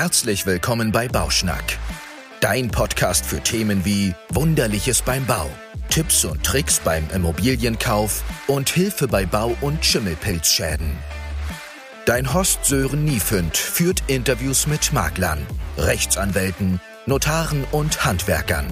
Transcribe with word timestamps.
Herzlich 0.00 0.46
willkommen 0.46 0.92
bei 0.92 1.08
Bauschnack, 1.08 1.76
dein 2.38 2.70
Podcast 2.70 3.26
für 3.26 3.40
Themen 3.40 3.84
wie 3.84 4.14
Wunderliches 4.28 5.02
beim 5.02 5.26
Bau, 5.26 5.50
Tipps 5.88 6.24
und 6.24 6.40
Tricks 6.44 6.78
beim 6.78 7.02
Immobilienkauf 7.12 8.22
und 8.46 8.68
Hilfe 8.68 9.08
bei 9.08 9.26
Bau- 9.26 9.56
und 9.60 9.84
Schimmelpilzschäden. 9.84 10.96
Dein 12.06 12.32
Host 12.32 12.64
Sören 12.64 13.06
Niefünd 13.06 13.56
führt 13.56 14.04
Interviews 14.06 14.68
mit 14.68 14.92
Maklern, 14.92 15.44
Rechtsanwälten, 15.76 16.80
Notaren 17.06 17.64
und 17.72 18.04
Handwerkern. 18.04 18.66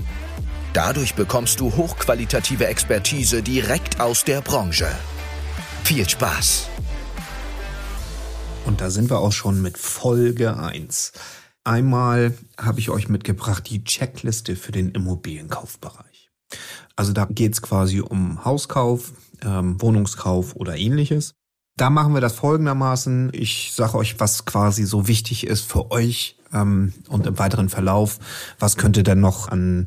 Dadurch 0.74 1.16
bekommst 1.16 1.58
du 1.58 1.74
hochqualitative 1.74 2.68
Expertise 2.68 3.42
direkt 3.42 3.98
aus 3.98 4.22
der 4.22 4.42
Branche. 4.42 4.86
Viel 5.82 6.08
Spaß! 6.08 6.68
Und 8.76 8.82
da 8.82 8.90
sind 8.90 9.08
wir 9.08 9.20
auch 9.20 9.32
schon 9.32 9.62
mit 9.62 9.78
Folge 9.78 10.54
1. 10.58 11.12
Einmal 11.64 12.34
habe 12.60 12.78
ich 12.78 12.90
euch 12.90 13.08
mitgebracht 13.08 13.70
die 13.70 13.82
Checkliste 13.82 14.54
für 14.54 14.70
den 14.70 14.90
Immobilienkaufbereich. 14.90 16.30
Also 16.94 17.14
da 17.14 17.24
geht 17.24 17.54
es 17.54 17.62
quasi 17.62 18.02
um 18.02 18.44
Hauskauf, 18.44 19.14
ähm, 19.42 19.80
Wohnungskauf 19.80 20.56
oder 20.56 20.76
ähnliches. 20.76 21.32
Da 21.78 21.88
machen 21.88 22.12
wir 22.12 22.20
das 22.20 22.34
folgendermaßen. 22.34 23.30
Ich 23.32 23.72
sage 23.74 23.96
euch, 23.96 24.20
was 24.20 24.44
quasi 24.44 24.84
so 24.84 25.08
wichtig 25.08 25.46
ist 25.46 25.62
für 25.62 25.90
euch 25.90 26.36
ähm, 26.52 26.92
und 27.08 27.26
im 27.26 27.38
weiteren 27.38 27.70
Verlauf, 27.70 28.18
was 28.58 28.76
könnt 28.76 28.98
ihr 28.98 29.04
denn 29.04 29.20
noch 29.20 29.48
an 29.48 29.86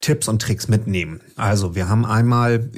Tipps 0.00 0.28
und 0.28 0.40
Tricks 0.40 0.68
mitnehmen. 0.68 1.22
Also 1.34 1.74
wir 1.74 1.88
haben 1.88 2.06
einmal 2.06 2.70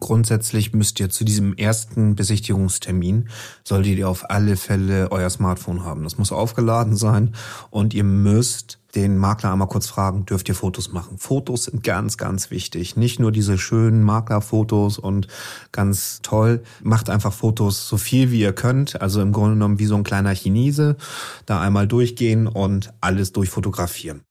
grundsätzlich 0.00 0.72
müsst 0.72 1.00
ihr 1.00 1.10
zu 1.10 1.24
diesem 1.24 1.54
ersten 1.54 2.14
Besichtigungstermin, 2.14 3.28
solltet 3.64 3.98
ihr 3.98 4.08
auf 4.08 4.30
alle 4.30 4.56
Fälle 4.56 5.10
euer 5.10 5.30
Smartphone 5.30 5.84
haben. 5.84 6.04
Das 6.04 6.18
muss 6.18 6.32
aufgeladen 6.32 6.96
sein 6.96 7.34
und 7.70 7.94
ihr 7.94 8.04
müsst 8.04 8.78
den 8.94 9.18
Makler 9.18 9.52
einmal 9.52 9.68
kurz 9.68 9.86
fragen, 9.86 10.24
dürft 10.24 10.48
ihr 10.48 10.54
Fotos 10.54 10.92
machen? 10.92 11.18
Fotos 11.18 11.64
sind 11.64 11.84
ganz, 11.84 12.16
ganz 12.16 12.50
wichtig. 12.50 12.96
Nicht 12.96 13.20
nur 13.20 13.32
diese 13.32 13.58
schönen 13.58 14.02
Maklerfotos 14.02 14.98
und 14.98 15.28
ganz 15.72 16.20
toll. 16.22 16.62
Macht 16.82 17.10
einfach 17.10 17.32
Fotos 17.32 17.86
so 17.88 17.98
viel 17.98 18.30
wie 18.30 18.40
ihr 18.40 18.54
könnt. 18.54 19.00
Also 19.00 19.20
im 19.20 19.32
Grunde 19.32 19.54
genommen 19.54 19.78
wie 19.78 19.86
so 19.86 19.94
ein 19.94 20.04
kleiner 20.04 20.34
Chinese. 20.34 20.96
Da 21.44 21.60
einmal 21.60 21.86
durchgehen 21.86 22.46
und 22.46 22.92
alles 23.00 23.32
durchfotografieren. 23.32 24.22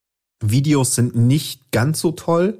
Videos 0.41 0.95
sind 0.95 1.15
nicht 1.15 1.71
ganz 1.71 1.99
so 1.99 2.11
toll. 2.11 2.59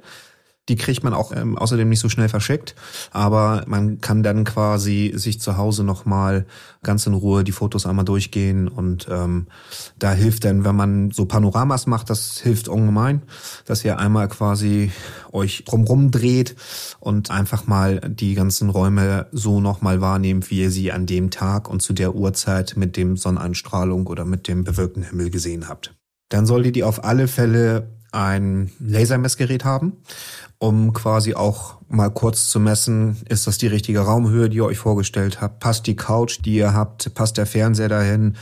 Die 0.68 0.76
kriegt 0.76 1.02
man 1.02 1.14
auch 1.14 1.32
ähm, 1.34 1.56
außerdem 1.56 1.88
nicht 1.88 2.00
so 2.00 2.08
schnell 2.08 2.28
verschickt, 2.28 2.74
aber 3.10 3.64
man 3.66 4.00
kann 4.00 4.22
dann 4.22 4.44
quasi 4.44 5.12
sich 5.14 5.40
zu 5.40 5.56
Hause 5.56 5.84
nochmal 5.84 6.46
ganz 6.82 7.06
in 7.06 7.14
Ruhe 7.14 7.44
die 7.44 7.52
Fotos 7.52 7.86
einmal 7.86 8.04
durchgehen 8.04 8.68
und 8.68 9.08
ähm, 9.10 9.46
da 9.98 10.12
hilft 10.12 10.44
dann, 10.44 10.64
wenn 10.64 10.76
man 10.76 11.10
so 11.10 11.24
Panoramas 11.24 11.86
macht, 11.86 12.10
das 12.10 12.38
hilft 12.38 12.68
ungemein, 12.68 13.22
dass 13.64 13.84
ihr 13.84 13.98
einmal 13.98 14.28
quasi 14.28 14.92
euch 15.32 15.64
drumrum 15.64 16.10
dreht 16.10 16.56
und 17.00 17.30
einfach 17.30 17.66
mal 17.66 18.00
die 18.00 18.34
ganzen 18.34 18.70
Räume 18.70 19.26
so 19.32 19.60
nochmal 19.60 20.00
wahrnehmt, 20.00 20.50
wie 20.50 20.60
ihr 20.60 20.70
sie 20.70 20.92
an 20.92 21.06
dem 21.06 21.30
Tag 21.30 21.68
und 21.68 21.80
zu 21.80 21.92
der 21.92 22.14
Uhrzeit 22.14 22.74
mit 22.76 22.96
dem 22.96 23.16
Sonneneinstrahlung 23.16 24.06
oder 24.06 24.24
mit 24.24 24.48
dem 24.48 24.64
bewölkten 24.64 25.02
Himmel 25.02 25.30
gesehen 25.30 25.68
habt. 25.68 25.94
Dann 26.28 26.46
solltet 26.46 26.76
ihr 26.76 26.86
auf 26.86 27.04
alle 27.04 27.26
Fälle 27.26 27.97
ein 28.12 28.70
Lasermessgerät 28.80 29.64
haben 29.64 29.98
um 30.58 30.92
quasi 30.92 31.34
auch 31.34 31.76
mal 31.88 32.10
kurz 32.10 32.48
zu 32.48 32.60
messen, 32.60 33.16
ist 33.28 33.46
das 33.46 33.58
die 33.58 33.68
richtige 33.68 34.00
Raumhöhe, 34.00 34.50
die 34.50 34.58
ihr 34.58 34.64
euch 34.64 34.78
vorgestellt 34.78 35.40
habt? 35.40 35.60
Passt 35.60 35.86
die 35.86 35.96
Couch, 35.96 36.40
die 36.44 36.56
ihr 36.56 36.74
habt? 36.74 37.14
Passt 37.14 37.38
der 37.38 37.46
Fernseher 37.46 37.88
dahin? 37.88 38.36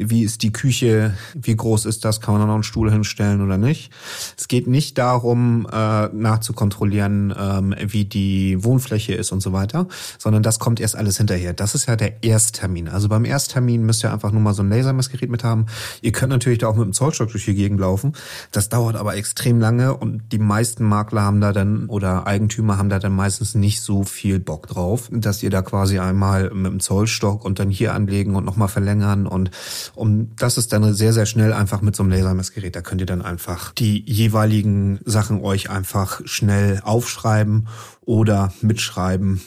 Wie 0.00 0.22
ist 0.22 0.42
die 0.42 0.52
Küche, 0.52 1.14
wie 1.34 1.54
groß 1.54 1.84
ist 1.84 2.04
das, 2.04 2.20
kann 2.20 2.34
man 2.34 2.40
da 2.40 2.46
noch 2.46 2.54
einen 2.54 2.62
Stuhl 2.62 2.90
hinstellen 2.90 3.42
oder 3.42 3.58
nicht. 3.58 3.92
Es 4.36 4.48
geht 4.48 4.66
nicht 4.66 4.98
darum, 4.98 5.66
äh, 5.70 6.08
nachzukontrollieren, 6.08 7.34
ähm, 7.38 7.74
wie 7.78 8.04
die 8.04 8.62
Wohnfläche 8.64 9.14
ist 9.14 9.32
und 9.32 9.40
so 9.40 9.52
weiter, 9.52 9.86
sondern 10.18 10.42
das 10.42 10.58
kommt 10.58 10.80
erst 10.80 10.96
alles 10.96 11.18
hinterher. 11.18 11.52
Das 11.52 11.74
ist 11.74 11.86
ja 11.86 11.96
der 11.96 12.22
Ersttermin. 12.22 12.88
Also 12.88 13.08
beim 13.08 13.24
Ersttermin 13.24 13.84
müsst 13.84 14.02
ihr 14.04 14.12
einfach 14.12 14.32
nur 14.32 14.40
mal 14.40 14.54
so 14.54 14.62
ein 14.62 14.70
Lasermessgerät 14.70 15.30
mit 15.30 15.44
haben. 15.44 15.66
Ihr 16.00 16.12
könnt 16.12 16.30
natürlich 16.30 16.58
da 16.58 16.68
auch 16.68 16.76
mit 16.76 16.84
dem 16.84 16.92
Zollstock 16.92 17.30
durch 17.30 17.44
die 17.44 17.54
Gegend 17.54 17.80
laufen. 17.80 18.14
Das 18.52 18.68
dauert 18.68 18.96
aber 18.96 19.16
extrem 19.16 19.60
lange 19.60 19.96
und 19.96 20.32
die 20.32 20.38
meisten 20.38 20.84
Makler 20.84 21.22
haben 21.22 21.40
da 21.40 21.52
dann 21.52 21.86
oder 21.86 22.26
Eigentümer 22.26 22.78
haben 22.78 22.88
da 22.88 22.98
dann 22.98 23.14
meistens 23.14 23.54
nicht 23.54 23.80
so 23.82 24.04
viel 24.04 24.40
Bock 24.40 24.66
drauf, 24.66 25.08
dass 25.12 25.42
ihr 25.42 25.50
da 25.50 25.62
quasi 25.62 25.98
einmal 25.98 26.50
mit 26.50 26.72
dem 26.72 26.80
Zollstock 26.80 27.44
und 27.44 27.58
dann 27.58 27.70
hier 27.70 27.94
anlegen 27.94 28.36
und 28.36 28.44
nochmal 28.44 28.68
verlängern 28.68 29.26
und 29.26 29.50
und 29.94 30.34
das 30.36 30.58
ist 30.58 30.72
dann 30.72 30.94
sehr, 30.94 31.12
sehr 31.12 31.26
schnell 31.26 31.52
einfach 31.52 31.80
mit 31.80 31.96
so 31.96 32.02
einem 32.02 32.12
Lasermessgerät. 32.12 32.74
Da 32.74 32.80
könnt 32.80 33.00
ihr 33.00 33.06
dann 33.06 33.22
einfach 33.22 33.72
die 33.72 34.02
jeweiligen 34.10 35.00
Sachen 35.04 35.42
euch 35.42 35.70
einfach 35.70 36.20
schnell 36.24 36.80
aufschreiben 36.84 37.68
oder 38.00 38.52
mitschreiben. 38.60 39.40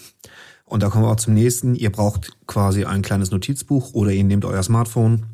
Und 0.66 0.82
da 0.84 0.90
kommen 0.90 1.06
wir 1.06 1.12
auch 1.12 1.18
zum 1.18 1.34
nächsten. 1.34 1.76
Ihr 1.76 1.92
braucht 1.92 2.32
quasi 2.48 2.86
ein 2.86 3.02
kleines 3.02 3.32
Notizbuch 3.32 3.94
oder 3.94 4.12
ihr 4.12 4.24
nehmt 4.24 4.46
euer 4.46 4.64
Smartphone 4.64 5.26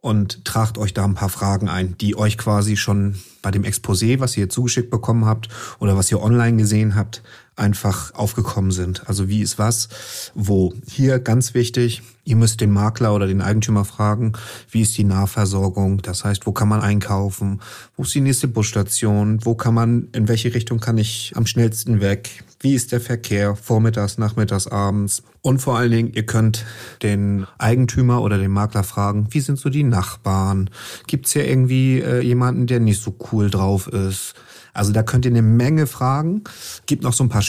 und 0.00 0.44
tragt 0.44 0.78
euch 0.78 0.94
da 0.94 1.04
ein 1.04 1.14
paar 1.14 1.28
Fragen 1.28 1.68
ein, 1.68 1.96
die 1.98 2.16
euch 2.16 2.38
quasi 2.38 2.76
schon 2.76 3.16
bei 3.42 3.50
dem 3.50 3.64
Exposé, 3.64 4.20
was 4.20 4.36
ihr 4.36 4.48
zugeschickt 4.48 4.90
bekommen 4.90 5.24
habt 5.24 5.48
oder 5.80 5.96
was 5.96 6.10
ihr 6.10 6.22
online 6.22 6.56
gesehen 6.56 6.94
habt, 6.94 7.22
einfach 7.58 8.14
aufgekommen 8.14 8.70
sind. 8.70 9.08
Also 9.08 9.28
wie 9.28 9.42
ist 9.42 9.58
was, 9.58 9.88
wo. 10.34 10.72
Hier 10.86 11.18
ganz 11.18 11.54
wichtig, 11.54 12.02
ihr 12.24 12.36
müsst 12.36 12.60
den 12.60 12.70
Makler 12.70 13.14
oder 13.14 13.26
den 13.26 13.40
Eigentümer 13.40 13.84
fragen, 13.84 14.32
wie 14.70 14.82
ist 14.82 14.96
die 14.98 15.04
Nahversorgung? 15.04 16.02
Das 16.02 16.24
heißt, 16.24 16.46
wo 16.46 16.52
kann 16.52 16.68
man 16.68 16.80
einkaufen? 16.80 17.60
Wo 17.96 18.02
ist 18.02 18.14
die 18.14 18.20
nächste 18.20 18.48
Busstation? 18.48 19.44
Wo 19.44 19.54
kann 19.54 19.74
man, 19.74 20.08
in 20.12 20.28
welche 20.28 20.54
Richtung 20.54 20.78
kann 20.78 20.98
ich 20.98 21.32
am 21.36 21.46
schnellsten 21.46 22.00
weg? 22.00 22.44
Wie 22.60 22.74
ist 22.74 22.92
der 22.92 23.00
Verkehr 23.00 23.56
vormittags, 23.56 24.18
nachmittags, 24.18 24.66
abends? 24.66 25.22
Und 25.42 25.60
vor 25.60 25.78
allen 25.78 25.90
Dingen, 25.90 26.12
ihr 26.12 26.26
könnt 26.26 26.66
den 27.02 27.46
Eigentümer 27.56 28.20
oder 28.20 28.36
den 28.36 28.50
Makler 28.50 28.82
fragen, 28.82 29.28
wie 29.30 29.40
sind 29.40 29.58
so 29.58 29.70
die 29.70 29.84
Nachbarn? 29.84 30.68
Gibt's 31.06 31.32
hier 31.32 31.48
irgendwie 31.48 32.00
äh, 32.00 32.20
jemanden, 32.20 32.66
der 32.66 32.80
nicht 32.80 33.00
so 33.00 33.16
cool 33.32 33.48
drauf 33.48 33.86
ist? 33.86 34.34
Also 34.72 34.92
da 34.92 35.02
könnt 35.02 35.24
ihr 35.24 35.30
eine 35.30 35.42
Menge 35.42 35.86
fragen. 35.86 36.44
Gibt 36.86 37.02
noch 37.02 37.12
so 37.12 37.24
ein 37.24 37.28
paar 37.28 37.42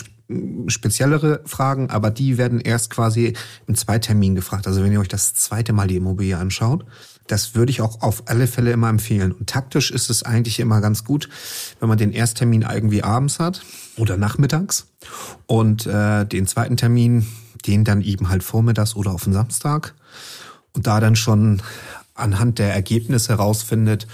speziellere 0.68 1.42
Fragen, 1.46 1.90
aber 1.90 2.12
die 2.12 2.38
werden 2.38 2.60
erst 2.60 2.92
quasi 2.92 3.34
im 3.68 3.76
Zweitermin 3.76 4.36
gefragt. 4.36 4.68
Also 4.68 4.84
wenn 4.84 4.92
ihr 4.92 5.00
euch 5.00 5.08
das 5.08 5.34
zweite 5.34 5.74
Mal 5.74 5.88
die 5.88 5.96
Immobilie 5.96 6.38
anschaut, 6.38 6.86
das 7.26 7.56
würde 7.56 7.72
ich 7.72 7.82
auch 7.82 8.02
auf 8.02 8.24
alle 8.28 8.48
Fälle 8.48 8.72
immer 8.72 8.90
empfehlen. 8.90 9.32
Und 9.32 9.50
taktisch 9.50 9.92
ist 9.92 10.10
es 10.10 10.24
eigentlich 10.24 10.60
immer 10.60 10.82
ganz 10.82 11.04
gut, 11.04 11.30
wenn 11.80 11.90
man 11.90 11.98
den 11.98 12.12
Ersttermin 12.12 12.62
irgendwie 12.62 13.04
abends 13.04 13.40
hat 13.40 13.64
oder 13.98 14.18
nachmittags 14.18 14.88
und 15.48 15.86
äh, 15.88 16.26
den 16.26 16.48
zweiten 16.48 16.78
Termin, 16.78 17.28
den 17.66 17.84
dann 17.84 18.02
eben 18.02 18.30
halt 18.30 18.44
vormittags 18.44 18.96
oder 18.96 19.12
auf 19.12 19.24
den 19.24 19.34
Samstag 19.34 19.94
und 20.74 20.88
da 20.88 21.00
dann 21.00 21.16
schon 21.16 21.62
anhand 22.20 22.60
der 22.60 22.74
Ergebnisse 22.74 23.34
herausfindet, 23.34 24.08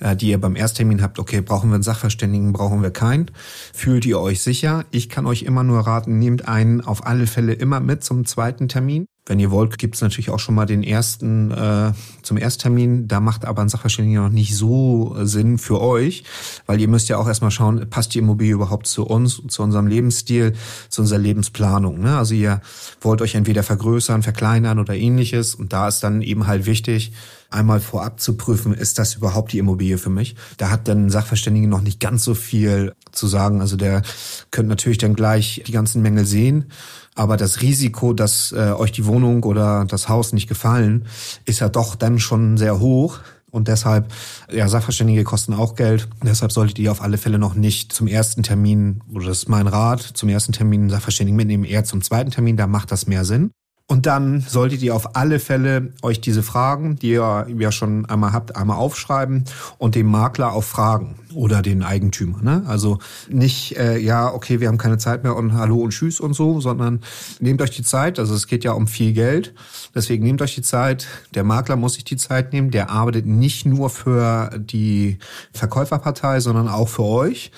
äh, 0.00 0.16
die 0.16 0.30
ihr 0.30 0.40
beim 0.40 0.56
Ersttermin 0.56 1.02
habt, 1.02 1.18
okay, 1.18 1.40
brauchen 1.40 1.70
wir 1.70 1.74
einen 1.74 1.82
Sachverständigen, 1.82 2.52
brauchen 2.52 2.82
wir 2.82 2.90
keinen. 2.90 3.30
Fühlt 3.72 4.04
ihr 4.06 4.20
euch 4.20 4.42
sicher? 4.42 4.84
Ich 4.90 5.08
kann 5.08 5.26
euch 5.26 5.42
immer 5.42 5.64
nur 5.64 5.80
raten, 5.80 6.18
nehmt 6.18 6.48
einen 6.48 6.80
auf 6.80 7.06
alle 7.06 7.26
Fälle 7.26 7.52
immer 7.52 7.80
mit 7.80 8.04
zum 8.04 8.26
zweiten 8.26 8.68
Termin. 8.68 9.06
Wenn 9.24 9.38
ihr 9.38 9.52
wollt, 9.52 9.78
gibt's 9.78 10.00
natürlich 10.00 10.30
auch 10.30 10.40
schon 10.40 10.56
mal 10.56 10.66
den 10.66 10.82
ersten 10.82 11.52
äh, 11.52 11.92
zum 12.22 12.38
Ersttermin. 12.38 13.06
Da 13.06 13.20
macht 13.20 13.44
aber 13.44 13.62
ein 13.62 13.68
Sachverständiger 13.68 14.22
noch 14.22 14.30
nicht 14.30 14.56
so 14.56 15.16
Sinn 15.22 15.58
für 15.58 15.80
euch, 15.80 16.24
weil 16.66 16.80
ihr 16.80 16.88
müsst 16.88 17.08
ja 17.08 17.18
auch 17.18 17.28
erstmal 17.28 17.52
schauen, 17.52 17.88
passt 17.88 18.14
die 18.14 18.18
Immobilie 18.18 18.54
überhaupt 18.54 18.88
zu 18.88 19.06
uns, 19.06 19.40
zu 19.46 19.62
unserem 19.62 19.86
Lebensstil, 19.86 20.54
zu 20.88 21.02
unserer 21.02 21.20
Lebensplanung. 21.20 22.00
Ne? 22.00 22.18
Also 22.18 22.34
ihr 22.34 22.62
wollt 23.00 23.22
euch 23.22 23.36
entweder 23.36 23.62
vergrößern, 23.62 24.24
verkleinern 24.24 24.80
oder 24.80 24.96
ähnliches. 24.96 25.54
Und 25.54 25.72
da 25.72 25.86
ist 25.86 26.00
dann 26.00 26.20
eben 26.20 26.48
halt 26.48 26.66
wichtig, 26.66 27.12
einmal 27.52 27.80
vorab 27.80 28.18
zu 28.18 28.36
prüfen, 28.36 28.74
ist 28.74 28.98
das 28.98 29.14
überhaupt 29.14 29.52
die 29.52 29.58
Immobilie 29.58 29.98
für 29.98 30.10
mich? 30.10 30.34
Da 30.56 30.70
hat 30.70 30.88
dann 30.88 31.06
ein 31.06 31.10
Sachverständiger 31.10 31.68
noch 31.68 31.82
nicht 31.82 32.00
ganz 32.00 32.24
so 32.24 32.34
viel 32.34 32.92
zu 33.12 33.26
sagen. 33.26 33.60
Also 33.60 33.76
der 33.76 34.02
könnte 34.50 34.70
natürlich 34.70 34.98
dann 34.98 35.14
gleich 35.14 35.62
die 35.66 35.72
ganzen 35.72 36.02
Mängel 36.02 36.24
sehen. 36.24 36.72
Aber 37.14 37.36
das 37.36 37.60
Risiko, 37.60 38.12
dass 38.12 38.52
äh, 38.52 38.72
euch 38.72 38.92
die 38.92 39.06
Wohnung 39.06 39.44
oder 39.44 39.84
das 39.84 40.08
Haus 40.08 40.32
nicht 40.32 40.48
gefallen, 40.48 41.06
ist 41.44 41.60
ja 41.60 41.68
doch 41.68 41.94
dann 41.94 42.18
schon 42.18 42.56
sehr 42.56 42.80
hoch. 42.80 43.18
Und 43.50 43.68
deshalb, 43.68 44.10
ja, 44.50 44.66
Sachverständige 44.66 45.24
kosten 45.24 45.52
auch 45.52 45.74
Geld. 45.74 46.08
deshalb 46.22 46.52
solltet 46.52 46.78
ihr 46.78 46.90
auf 46.90 47.02
alle 47.02 47.18
Fälle 47.18 47.38
noch 47.38 47.54
nicht 47.54 47.92
zum 47.92 48.06
ersten 48.06 48.42
Termin, 48.42 49.02
oder 49.12 49.26
das 49.26 49.38
ist 49.40 49.48
mein 49.50 49.66
Rat, 49.66 50.00
zum 50.00 50.30
ersten 50.30 50.52
Termin 50.52 50.88
Sachverständigen 50.88 51.36
mitnehmen, 51.36 51.64
eher 51.64 51.84
zum 51.84 52.00
zweiten 52.00 52.30
Termin, 52.30 52.56
da 52.56 52.66
macht 52.66 52.90
das 52.90 53.06
mehr 53.06 53.26
Sinn. 53.26 53.50
Und 53.92 54.06
dann 54.06 54.40
solltet 54.40 54.80
ihr 54.80 54.96
auf 54.96 55.16
alle 55.16 55.38
Fälle 55.38 55.92
euch 56.00 56.18
diese 56.18 56.42
Fragen, 56.42 56.96
die 56.96 57.10
ihr 57.10 57.46
ja 57.58 57.70
schon 57.70 58.06
einmal 58.06 58.32
habt, 58.32 58.56
einmal 58.56 58.78
aufschreiben 58.78 59.44
und 59.76 59.96
dem 59.96 60.06
Makler 60.06 60.54
auch 60.54 60.64
fragen 60.64 61.16
oder 61.34 61.60
den 61.60 61.82
Eigentümer. 61.82 62.40
Ne? 62.40 62.64
Also 62.66 63.00
nicht, 63.28 63.76
äh, 63.76 63.98
ja, 63.98 64.32
okay, 64.32 64.60
wir 64.60 64.68
haben 64.68 64.78
keine 64.78 64.96
Zeit 64.96 65.24
mehr 65.24 65.36
und 65.36 65.52
hallo 65.52 65.76
und 65.76 65.90
tschüss 65.90 66.20
und 66.20 66.32
so, 66.32 66.58
sondern 66.58 67.00
nehmt 67.38 67.60
euch 67.60 67.72
die 67.72 67.82
Zeit. 67.82 68.18
Also 68.18 68.34
es 68.34 68.46
geht 68.46 68.64
ja 68.64 68.72
um 68.72 68.86
viel 68.86 69.12
Geld. 69.12 69.52
Deswegen 69.94 70.24
nehmt 70.24 70.40
euch 70.40 70.54
die 70.54 70.62
Zeit. 70.62 71.06
Der 71.34 71.44
Makler 71.44 71.76
muss 71.76 71.92
sich 71.92 72.04
die 72.04 72.16
Zeit 72.16 72.54
nehmen. 72.54 72.70
Der 72.70 72.88
arbeitet 72.88 73.26
nicht 73.26 73.66
nur 73.66 73.90
für 73.90 74.58
die 74.58 75.18
Verkäuferpartei, 75.52 76.40
sondern 76.40 76.68
auch 76.68 76.88
für 76.88 77.04
euch. 77.04 77.50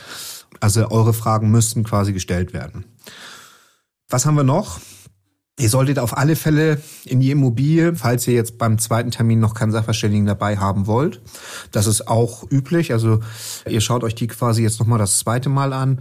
Also 0.58 0.90
eure 0.90 1.14
Fragen 1.14 1.52
müssten 1.52 1.84
quasi 1.84 2.12
gestellt 2.12 2.52
werden. 2.52 2.86
Was 4.08 4.26
haben 4.26 4.34
wir 4.34 4.42
noch? 4.42 4.80
Ihr 5.58 5.68
solltet 5.68 6.00
auf 6.00 6.16
alle 6.16 6.34
Fälle 6.34 6.80
in 7.04 7.20
die 7.20 7.30
Immobilie, 7.30 7.94
falls 7.94 8.26
ihr 8.26 8.34
jetzt 8.34 8.58
beim 8.58 8.76
zweiten 8.78 9.12
Termin 9.12 9.38
noch 9.38 9.54
keinen 9.54 9.70
Sachverständigen 9.70 10.26
dabei 10.26 10.56
haben 10.56 10.88
wollt. 10.88 11.22
Das 11.70 11.86
ist 11.86 12.08
auch 12.08 12.50
üblich. 12.50 12.92
Also 12.92 13.20
ihr 13.68 13.80
schaut 13.80 14.02
euch 14.02 14.16
die 14.16 14.26
quasi 14.26 14.64
jetzt 14.64 14.80
nochmal 14.80 14.98
das 14.98 15.20
zweite 15.20 15.48
Mal 15.48 15.72
an. 15.72 16.00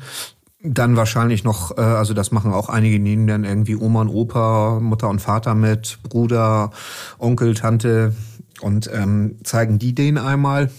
Dann 0.65 0.95
wahrscheinlich 0.95 1.43
noch, 1.43 1.77
äh, 1.77 1.81
also 1.81 2.15
das 2.15 2.31
machen 2.31 2.51
auch 2.51 2.69
einige, 2.69 2.97
nehmen 2.97 3.27
dann 3.27 3.43
irgendwie 3.43 3.75
Oma 3.75 4.01
und 4.01 4.09
Opa, 4.09 4.79
Mutter 4.81 5.09
und 5.09 5.19
Vater 5.19 5.53
mit, 5.53 5.99
Bruder, 6.01 6.71
Onkel, 7.19 7.53
Tante, 7.53 8.15
und 8.63 8.89
ähm, 8.93 9.37
zeigen 9.43 9.79
die 9.79 9.93
den 9.93 10.17
einmal. 10.17 10.71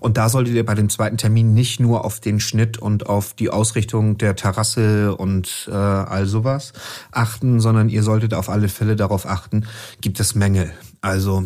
Und 0.00 0.16
da 0.16 0.28
solltet 0.28 0.54
ihr 0.54 0.66
bei 0.66 0.74
dem 0.74 0.88
zweiten 0.88 1.16
Termin 1.16 1.54
nicht 1.54 1.80
nur 1.80 2.04
auf 2.04 2.20
den 2.20 2.40
Schnitt 2.40 2.78
und 2.78 3.06
auf 3.06 3.34
die 3.34 3.50
Ausrichtung 3.50 4.18
der 4.18 4.36
Terrasse 4.36 5.16
und 5.16 5.68
äh, 5.70 5.74
all 5.74 6.26
sowas 6.26 6.72
achten, 7.10 7.60
sondern 7.60 7.88
ihr 7.88 8.02
solltet 8.02 8.34
auf 8.34 8.48
alle 8.48 8.68
Fälle 8.68 8.96
darauf 8.96 9.26
achten, 9.26 9.66
gibt 10.00 10.20
es 10.20 10.34
Mängel. 10.34 10.72
Also 11.00 11.44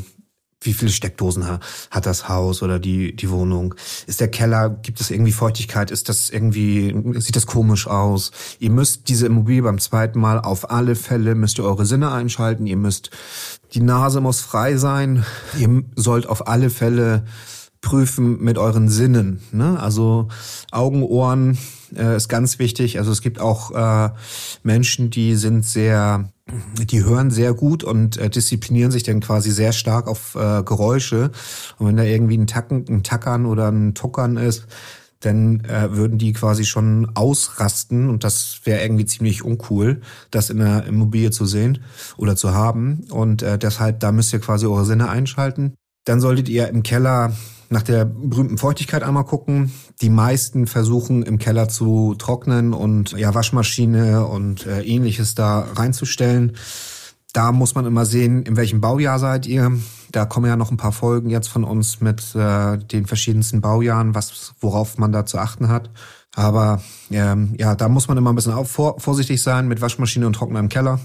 wie 0.67 0.73
viele 0.73 0.91
Steckdosen 0.91 1.47
hat 1.91 2.07
das 2.07 2.29
Haus 2.29 2.63
oder 2.63 2.79
die, 2.79 3.15
die 3.15 3.31
Wohnung? 3.31 3.75
Ist 4.07 4.21
der 4.21 4.29
Keller, 4.29 4.71
gibt 4.71 5.01
es 5.01 5.11
irgendwie 5.11 5.33
Feuchtigkeit? 5.33 5.91
Ist 5.91 6.09
das 6.09 6.29
irgendwie, 6.31 6.95
sieht 7.21 7.37
das 7.37 7.47
komisch 7.47 7.87
aus? 7.87 8.33
Ihr 8.59 8.71
müsst 8.71 9.09
diese 9.09 9.27
Immobilie 9.27 9.63
beim 9.63 9.79
zweiten 9.79 10.19
Mal 10.19 10.41
auf 10.41 10.71
alle 10.71 10.97
Fälle, 10.97 11.35
müsst 11.35 11.59
ihr 11.59 11.65
eure 11.65 11.87
Sinne 11.87 12.11
einschalten. 12.11 12.67
Ihr 12.67 12.77
müsst, 12.77 13.11
die 13.77 13.83
Nase 13.83 14.23
muss 14.23 14.41
frei 14.41 14.77
sein. 14.77 15.25
Ihr 15.59 15.85
sollt 15.97 16.27
auf 16.27 16.49
alle 16.49 16.71
Fälle 16.71 17.25
prüfen 17.83 18.43
mit 18.43 18.57
euren 18.57 18.89
Sinnen. 18.89 19.41
Ne? 19.53 19.79
Also 19.79 20.29
Augen, 20.73 21.03
Ohren 21.03 21.59
äh, 21.95 22.17
ist 22.17 22.29
ganz 22.29 22.59
wichtig. 22.59 22.99
Also 22.99 23.13
es 23.13 23.21
gibt 23.21 23.39
auch 23.39 23.71
äh, 23.73 24.11
Menschen, 24.63 25.11
die 25.11 25.37
sind 25.37 25.65
sehr 25.65 26.31
die 26.79 27.03
hören 27.03 27.33
sehr 27.33 27.55
gut 27.55 27.83
und 27.83 28.19
äh, 28.19 28.31
disziplinieren 28.31 28.93
sich 28.93 29.03
dann 29.03 29.19
quasi 29.19 29.51
sehr 29.51 29.73
stark 29.73 30.07
auf 30.07 30.37
äh, 30.37 30.63
Geräusche. 30.63 31.33
Und 31.77 31.89
wenn 31.89 31.97
da 31.97 32.05
irgendwie 32.05 32.39
ein 32.39 32.47
Tacken, 32.47 32.85
ein 32.89 33.03
Tackern 33.03 33.47
oder 33.47 33.69
ein 33.69 33.95
Tuckern 33.95 34.37
ist, 34.37 34.67
dann 35.27 35.61
äh, 35.65 35.93
würden 35.93 36.19
die 36.19 36.33
quasi 36.33 36.65
schon 36.65 37.11
ausrasten 37.15 38.09
und 38.09 38.25
das 38.25 38.61
wäre 38.65 38.83
irgendwie 38.83 39.05
ziemlich 39.05 39.45
uncool, 39.45 40.01
das 40.31 40.51
in 40.51 40.59
der 40.59 40.85
Immobilie 40.87 41.31
zu 41.31 41.45
sehen 41.45 41.81
oder 42.17 42.37
zu 42.37 42.55
haben. 42.55 43.07
Und 43.11 43.43
äh, 43.43 43.59
deshalb, 43.59 44.01
da 44.01 44.13
müsst 44.13 44.33
ihr 44.33 44.41
quasi 44.41 44.67
eure 44.67 44.85
Sinne 44.85 45.09
einschalten. 45.09 45.75
Dann 46.05 46.21
solltet 46.21 46.49
ihr 46.49 46.69
im 46.69 46.83
Keller 46.83 47.33
nach 47.69 47.83
der 47.83 48.05
berühmten 48.05 48.59
Feuchtigkeit 48.59 49.03
einmal 49.03 49.25
gucken. 49.25 49.73
Die 50.01 50.11
meisten 50.11 50.67
versuchen 50.67 51.23
im 51.23 51.39
Keller 51.39 51.69
zu 51.69 52.15
trocknen 52.17 52.73
und 52.73 53.13
ja 53.13 53.35
Waschmaschine 53.35 54.27
und 54.27 54.67
äh, 54.67 54.83
ähnliches 54.83 55.35
da 55.35 55.61
reinzustellen. 55.75 56.57
Da 57.33 57.53
muss 57.53 57.75
man 57.75 57.85
immer 57.85 58.07
sehen, 58.07 58.45
in 58.45 58.57
welchem 58.57 58.81
Baujahr 58.81 59.19
seid 59.19 59.47
ihr. 59.47 59.73
Da 60.17 60.25
kommen 60.25 60.47
ja 60.47 60.57
noch 60.57 60.71
ein 60.71 60.79
paar 60.79 60.93
Folgen 60.93 61.29
jetzt 61.29 61.49
von 61.49 61.63
uns 61.63 62.01
mit 62.01 62.35
äh, 62.35 62.79
den 62.79 63.05
verschiedensten 63.05 63.61
Baujahren, 63.61 64.15
was 64.15 64.55
worauf 64.61 64.97
man 64.97 65.13
da 65.13 65.27
zu 65.27 65.37
achten 65.37 65.69
hat. 65.69 65.91
Aber 66.37 66.83
ähm, 67.11 67.55
ja, 67.59 67.75
da 67.75 67.89
muss 67.89 68.09
man 68.09 68.19
immer 68.19 68.31
ein 68.31 68.37
bisschen 68.37 68.53
auf, 68.53 68.71
vor, 68.71 69.01
vorsichtig 69.01 69.43
sein 69.43 69.69
mit 69.69 69.81
Waschmaschine 69.81 70.27
und 70.27 70.35
Trockner 70.35 70.61
im 70.61 70.69
Keller. 70.69 71.01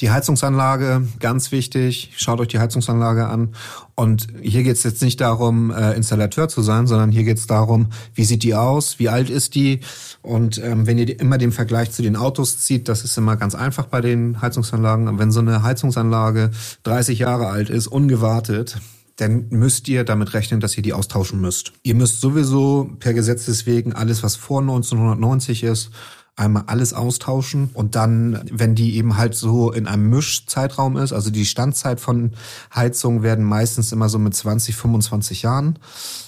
Die 0.00 0.12
Heizungsanlage, 0.12 1.08
ganz 1.18 1.50
wichtig. 1.50 2.12
Schaut 2.16 2.38
euch 2.38 2.46
die 2.46 2.60
Heizungsanlage 2.60 3.26
an. 3.26 3.54
Und 3.96 4.28
hier 4.40 4.62
geht 4.62 4.76
es 4.76 4.84
jetzt 4.84 5.02
nicht 5.02 5.20
darum, 5.20 5.72
äh, 5.72 5.94
Installateur 5.94 6.48
zu 6.48 6.62
sein, 6.62 6.86
sondern 6.86 7.10
hier 7.10 7.24
geht 7.24 7.38
es 7.38 7.48
darum, 7.48 7.88
wie 8.14 8.22
sieht 8.22 8.44
die 8.44 8.54
aus, 8.54 9.00
wie 9.00 9.08
alt 9.08 9.30
ist 9.30 9.56
die. 9.56 9.80
Und 10.22 10.62
ähm, 10.62 10.86
wenn 10.86 10.96
ihr 10.96 11.18
immer 11.18 11.38
den 11.38 11.50
Vergleich 11.50 11.90
zu 11.90 12.02
den 12.02 12.14
Autos 12.14 12.60
zieht, 12.60 12.88
das 12.88 13.02
ist 13.02 13.18
immer 13.18 13.34
ganz 13.34 13.56
einfach 13.56 13.86
bei 13.86 14.00
den 14.00 14.40
Heizungsanlagen. 14.40 15.18
Wenn 15.18 15.32
so 15.32 15.40
eine 15.40 15.64
Heizungsanlage 15.64 16.52
30 16.84 17.18
Jahre 17.18 17.48
alt 17.48 17.68
ist, 17.68 17.88
ungewartet, 17.88 18.78
dann 19.18 19.46
müsst 19.50 19.88
ihr 19.88 20.04
damit 20.04 20.32
rechnen, 20.32 20.60
dass 20.60 20.76
ihr 20.76 20.82
die 20.82 20.92
austauschen 20.92 21.40
müsst. 21.40 21.72
Ihr 21.82 21.96
müsst 21.96 22.20
sowieso 22.20 22.90
per 23.00 23.14
Gesetz 23.14 23.46
deswegen 23.46 23.92
alles, 23.92 24.22
was 24.22 24.36
vor 24.36 24.60
1990 24.60 25.64
ist, 25.64 25.90
einmal 26.36 26.64
alles 26.68 26.94
austauschen 26.94 27.70
und 27.74 27.96
dann, 27.96 28.40
wenn 28.52 28.76
die 28.76 28.96
eben 28.96 29.16
halt 29.16 29.34
so 29.34 29.72
in 29.72 29.88
einem 29.88 30.08
Mischzeitraum 30.08 30.96
ist, 30.96 31.12
also 31.12 31.30
die 31.30 31.44
Standzeit 31.44 32.00
von 32.00 32.30
Heizungen 32.72 33.24
werden 33.24 33.44
meistens 33.44 33.90
immer 33.90 34.08
so 34.08 34.20
mit 34.20 34.34
20, 34.34 34.76
25 34.76 35.42
Jahren 35.42 35.80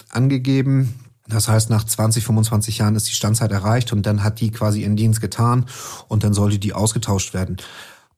angegeben. 0.09 0.95
Das 1.29 1.47
heißt, 1.47 1.69
nach 1.69 1.85
20, 1.85 2.25
25 2.25 2.79
Jahren 2.79 2.97
ist 2.97 3.07
die 3.07 3.13
Standzeit 3.13 3.53
erreicht 3.53 3.93
und 3.93 4.05
dann 4.05 4.21
hat 4.21 4.41
die 4.41 4.51
quasi 4.51 4.81
ihren 4.81 4.97
Dienst 4.97 5.21
getan 5.21 5.65
und 6.09 6.25
dann 6.25 6.33
sollte 6.33 6.59
die 6.59 6.73
ausgetauscht 6.73 7.33
werden. 7.33 7.55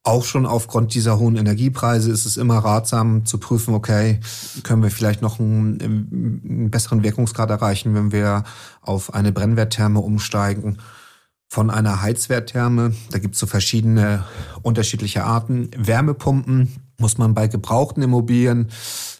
Auch 0.06 0.26
schon 0.26 0.44
aufgrund 0.44 0.92
dieser 0.92 1.18
hohen 1.18 1.36
Energiepreise 1.36 2.12
ist 2.12 2.26
es 2.26 2.36
immer 2.36 2.58
ratsam 2.58 3.24
zu 3.24 3.38
prüfen, 3.38 3.72
okay, 3.72 4.20
können 4.62 4.82
wir 4.82 4.90
vielleicht 4.90 5.22
noch 5.22 5.40
einen, 5.40 5.80
einen 5.80 6.70
besseren 6.70 7.02
Wirkungsgrad 7.02 7.48
erreichen, 7.48 7.94
wenn 7.94 8.12
wir 8.12 8.44
auf 8.82 9.14
eine 9.14 9.32
Brennwerttherme 9.32 10.00
umsteigen 10.00 10.76
von 11.48 11.70
einer 11.70 12.02
Heizwerttherme. 12.02 12.94
Da 13.12 13.18
gibt 13.18 13.34
es 13.34 13.40
so 13.40 13.46
verschiedene 13.46 14.24
unterschiedliche 14.60 15.24
Arten. 15.24 15.70
Wärmepumpen 15.74 16.70
muss 16.98 17.16
man 17.16 17.32
bei 17.32 17.48
gebrauchten 17.48 18.02
Immobilien 18.02 18.68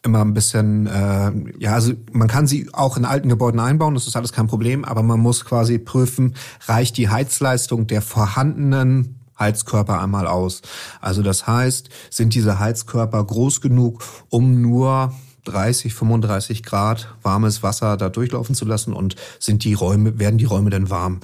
immer 0.04 0.20
ein 0.20 0.34
bisschen, 0.34 0.86
äh, 0.86 1.32
ja, 1.60 1.72
also 1.72 1.94
man 2.12 2.28
kann 2.28 2.46
sie 2.46 2.68
auch 2.74 2.98
in 2.98 3.06
alten 3.06 3.30
Gebäuden 3.30 3.58
einbauen, 3.58 3.94
das 3.94 4.06
ist 4.06 4.16
alles 4.16 4.32
kein 4.32 4.48
Problem, 4.48 4.84
aber 4.84 5.02
man 5.02 5.18
muss 5.18 5.46
quasi 5.46 5.78
prüfen, 5.78 6.34
reicht 6.66 6.98
die 6.98 7.08
Heizleistung 7.08 7.86
der 7.86 8.02
vorhandenen 8.02 9.23
Heizkörper 9.38 10.00
einmal 10.00 10.26
aus. 10.26 10.62
Also 11.00 11.22
das 11.22 11.46
heißt, 11.46 11.88
sind 12.10 12.34
diese 12.34 12.58
Heizkörper 12.58 13.22
groß 13.24 13.60
genug, 13.60 14.02
um 14.28 14.60
nur 14.60 15.12
30, 15.44 15.94
35 15.94 16.62
Grad 16.62 17.14
warmes 17.22 17.62
Wasser 17.62 17.96
da 17.96 18.08
durchlaufen 18.08 18.54
zu 18.54 18.64
lassen 18.64 18.92
und 18.92 19.16
sind 19.38 19.64
die 19.64 19.74
Räume, 19.74 20.18
werden 20.18 20.38
die 20.38 20.44
Räume 20.44 20.70
denn 20.70 20.90
warm? 20.90 21.20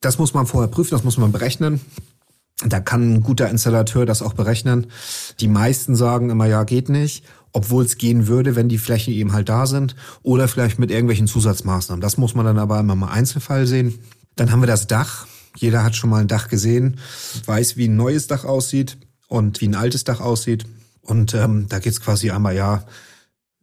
Das 0.00 0.18
muss 0.18 0.34
man 0.34 0.46
vorher 0.46 0.68
prüfen, 0.70 0.92
das 0.92 1.04
muss 1.04 1.18
man 1.18 1.32
berechnen. 1.32 1.80
Da 2.66 2.80
kann 2.80 3.14
ein 3.14 3.22
guter 3.22 3.48
Installateur 3.48 4.04
das 4.04 4.22
auch 4.22 4.34
berechnen. 4.34 4.88
Die 5.40 5.48
meisten 5.48 5.96
sagen 5.96 6.30
immer, 6.30 6.46
ja, 6.46 6.64
geht 6.64 6.88
nicht, 6.88 7.24
obwohl 7.52 7.84
es 7.84 7.96
gehen 7.96 8.26
würde, 8.26 8.54
wenn 8.54 8.68
die 8.68 8.78
Flächen 8.78 9.14
eben 9.14 9.32
halt 9.32 9.48
da 9.48 9.66
sind 9.66 9.94
oder 10.22 10.46
vielleicht 10.46 10.78
mit 10.78 10.90
irgendwelchen 10.90 11.26
Zusatzmaßnahmen. 11.26 12.02
Das 12.02 12.18
muss 12.18 12.34
man 12.34 12.44
dann 12.44 12.58
aber 12.58 12.78
immer 12.80 12.96
mal 12.96 13.08
Einzelfall 13.08 13.66
sehen. 13.66 13.98
Dann 14.36 14.52
haben 14.52 14.60
wir 14.60 14.66
das 14.66 14.86
Dach. 14.86 15.26
Jeder 15.60 15.84
hat 15.84 15.94
schon 15.94 16.10
mal 16.10 16.22
ein 16.22 16.28
Dach 16.28 16.48
gesehen, 16.48 16.98
weiß, 17.44 17.76
wie 17.76 17.86
ein 17.86 17.96
neues 17.96 18.26
Dach 18.26 18.44
aussieht 18.44 18.96
und 19.28 19.60
wie 19.60 19.68
ein 19.68 19.74
altes 19.74 20.04
Dach 20.04 20.20
aussieht. 20.20 20.64
Und 21.02 21.34
ähm, 21.34 21.66
da 21.68 21.78
geht's 21.78 22.00
quasi 22.00 22.30
einmal, 22.30 22.56
ja, 22.56 22.84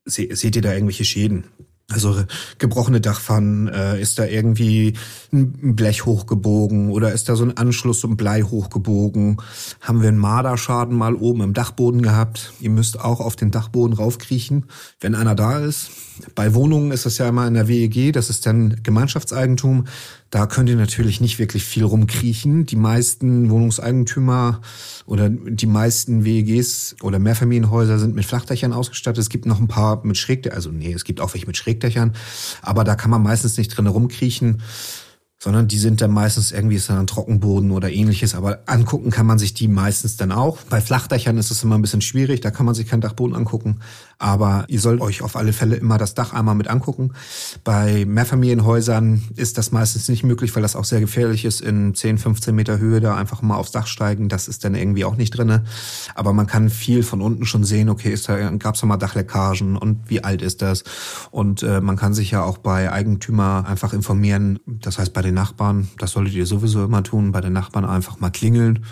se 0.05 0.27
seht 0.35 0.55
ihr 0.55 0.61
da 0.61 0.73
irgendwelche 0.73 1.05
Schäden? 1.05 1.45
Also 1.89 2.21
gebrochene 2.57 2.99
Dachpfannen, 2.99 3.69
äh, 3.69 4.01
ist 4.01 4.19
da 4.19 4.25
irgendwie 4.25 4.93
ein 5.31 5.73
Blech 5.73 6.05
hochgebogen 6.05 6.91
oder 6.91 7.13
ist 7.13 7.29
da 7.29 7.37
so 7.37 7.45
ein 7.45 7.55
Anschluss 7.55 8.01
zum 8.01 8.17
Blei 8.17 8.41
hochgebogen? 8.41 9.37
Haben 9.79 10.01
wir 10.01 10.09
einen 10.09 10.17
Marderschaden 10.17 10.97
mal 10.97 11.15
oben 11.15 11.41
im 11.41 11.53
Dachboden 11.53 12.01
gehabt? 12.01 12.51
Ihr 12.59 12.71
müsst 12.71 12.99
auch 12.99 13.21
auf 13.21 13.37
den 13.37 13.51
Dachboden 13.51 13.95
raufkriechen, 13.95 14.65
wenn 14.99 15.15
einer 15.15 15.33
da 15.33 15.59
ist. 15.59 15.91
Bei 16.35 16.53
Wohnungen 16.53 16.91
ist 16.91 17.05
das 17.05 17.19
ja 17.19 17.29
immer 17.29 17.47
in 17.47 17.53
der 17.53 17.69
WEG, 17.69 18.11
das 18.11 18.29
ist 18.29 18.45
dann 18.45 18.81
Gemeinschaftseigentum. 18.83 19.85
Da 20.29 20.45
könnt 20.45 20.69
ihr 20.69 20.75
natürlich 20.75 21.21
nicht 21.21 21.39
wirklich 21.39 21.63
viel 21.63 21.85
rumkriechen. 21.85 22.65
Die 22.65 22.75
meisten 22.75 23.49
Wohnungseigentümer 23.49 24.61
oder 25.05 25.29
die 25.29 25.67
meisten 25.67 26.25
WEGs 26.25 26.97
oder 27.01 27.17
Mehrfamilienhäuser 27.17 27.97
sind 27.97 28.13
mit 28.13 28.25
Flachdächern 28.25 28.73
ausgestattet. 28.73 29.19
Es 29.19 29.29
gibt 29.29 29.45
noch 29.45 29.59
ein 29.59 29.69
paar 29.69 30.05
mit 30.05 30.17
Schrägdächern, 30.17 30.55
also 30.57 30.69
nee, 30.69 30.91
es 30.91 31.05
gibt 31.05 31.21
auch 31.21 31.33
welche 31.33 31.47
mit 31.47 31.55
Schrägdächern, 31.55 32.13
aber 32.61 32.83
da 32.83 32.95
kann 32.95 33.09
man 33.09 33.23
meistens 33.23 33.57
nicht 33.57 33.69
drin 33.69 33.87
rumkriechen. 33.87 34.61
sondern 35.39 35.67
die 35.67 35.77
sind 35.77 36.01
dann 36.01 36.11
meistens 36.11 36.51
irgendwie 36.51 36.75
ist 36.77 36.89
dann 36.89 36.97
ein 36.97 37.07
Trockenboden 37.07 37.71
oder 37.71 37.91
ähnliches, 37.91 38.33
aber 38.33 38.63
angucken 38.65 39.11
kann 39.11 39.27
man 39.27 39.37
sich 39.37 39.53
die 39.53 39.67
meistens 39.67 40.17
dann 40.17 40.31
auch. 40.31 40.57
Bei 40.63 40.81
Flachdächern 40.81 41.37
ist 41.37 41.51
es 41.51 41.63
immer 41.63 41.75
ein 41.77 41.81
bisschen 41.81 42.01
schwierig, 42.01 42.41
da 42.41 42.49
kann 42.49 42.65
man 42.65 42.73
sich 42.73 42.87
keinen 42.87 43.01
Dachboden 43.01 43.35
angucken, 43.35 43.79
aber 44.19 44.65
ihr 44.67 44.79
sollt 44.79 45.01
euch 45.01 45.21
auf 45.21 45.35
alle 45.35 45.53
Fälle 45.53 45.75
immer 45.75 45.97
das 45.97 46.15
Dach 46.15 46.33
einmal 46.33 46.55
mit 46.55 46.67
angucken. 46.67 47.11
Bei 47.63 48.05
Mehrfamilienhäusern 48.05 49.23
ist 49.35 49.57
das 49.57 49.71
meistens 49.71 50.09
nicht 50.09 50.23
möglich, 50.23 50.55
weil 50.55 50.63
das 50.63 50.75
auch 50.75 50.85
sehr 50.85 50.99
gefährlich 50.99 51.45
ist, 51.45 51.61
in 51.61 51.93
10, 51.93 52.17
15 52.17 52.55
Meter 52.55 52.79
Höhe 52.79 52.99
da 52.99 53.15
einfach 53.15 53.41
mal 53.41 53.55
aufs 53.55 53.71
Dach 53.71 53.87
steigen, 53.87 54.29
das 54.29 54.47
ist 54.47 54.63
dann 54.63 54.75
irgendwie 54.75 55.05
auch 55.05 55.15
nicht 55.15 55.31
drinne. 55.31 55.65
Aber 56.15 56.33
man 56.33 56.47
kann 56.47 56.69
viel 56.69 57.03
von 57.03 57.21
unten 57.21 57.45
schon 57.45 57.63
sehen, 57.63 57.89
okay, 57.89 58.11
ist 58.11 58.27
da, 58.29 58.49
gab's 58.51 58.81
da 58.81 58.87
mal 58.87 58.97
Dachleckagen 58.97 59.77
und 59.77 60.09
wie 60.09 60.23
alt 60.23 60.41
ist 60.41 60.61
das? 60.61 60.83
Und 61.31 61.63
äh, 61.63 61.81
man 61.81 61.95
kann 61.95 62.13
sich 62.13 62.31
ja 62.31 62.43
auch 62.43 62.57
bei 62.57 62.91
Eigentümer 62.91 63.65
einfach 63.67 63.93
informieren, 63.93 64.59
das 64.65 64.97
heißt 64.97 65.13
bei 65.13 65.21
den 65.21 65.35
Nachbarn, 65.35 65.87
das 65.97 66.11
solltet 66.11 66.33
ihr 66.33 66.45
sowieso 66.45 66.83
immer 66.83 67.03
tun, 67.03 67.31
bei 67.31 67.41
den 67.41 67.53
Nachbarn 67.53 67.85
einfach 67.85 68.19
mal 68.19 68.29
klingeln 68.29 68.85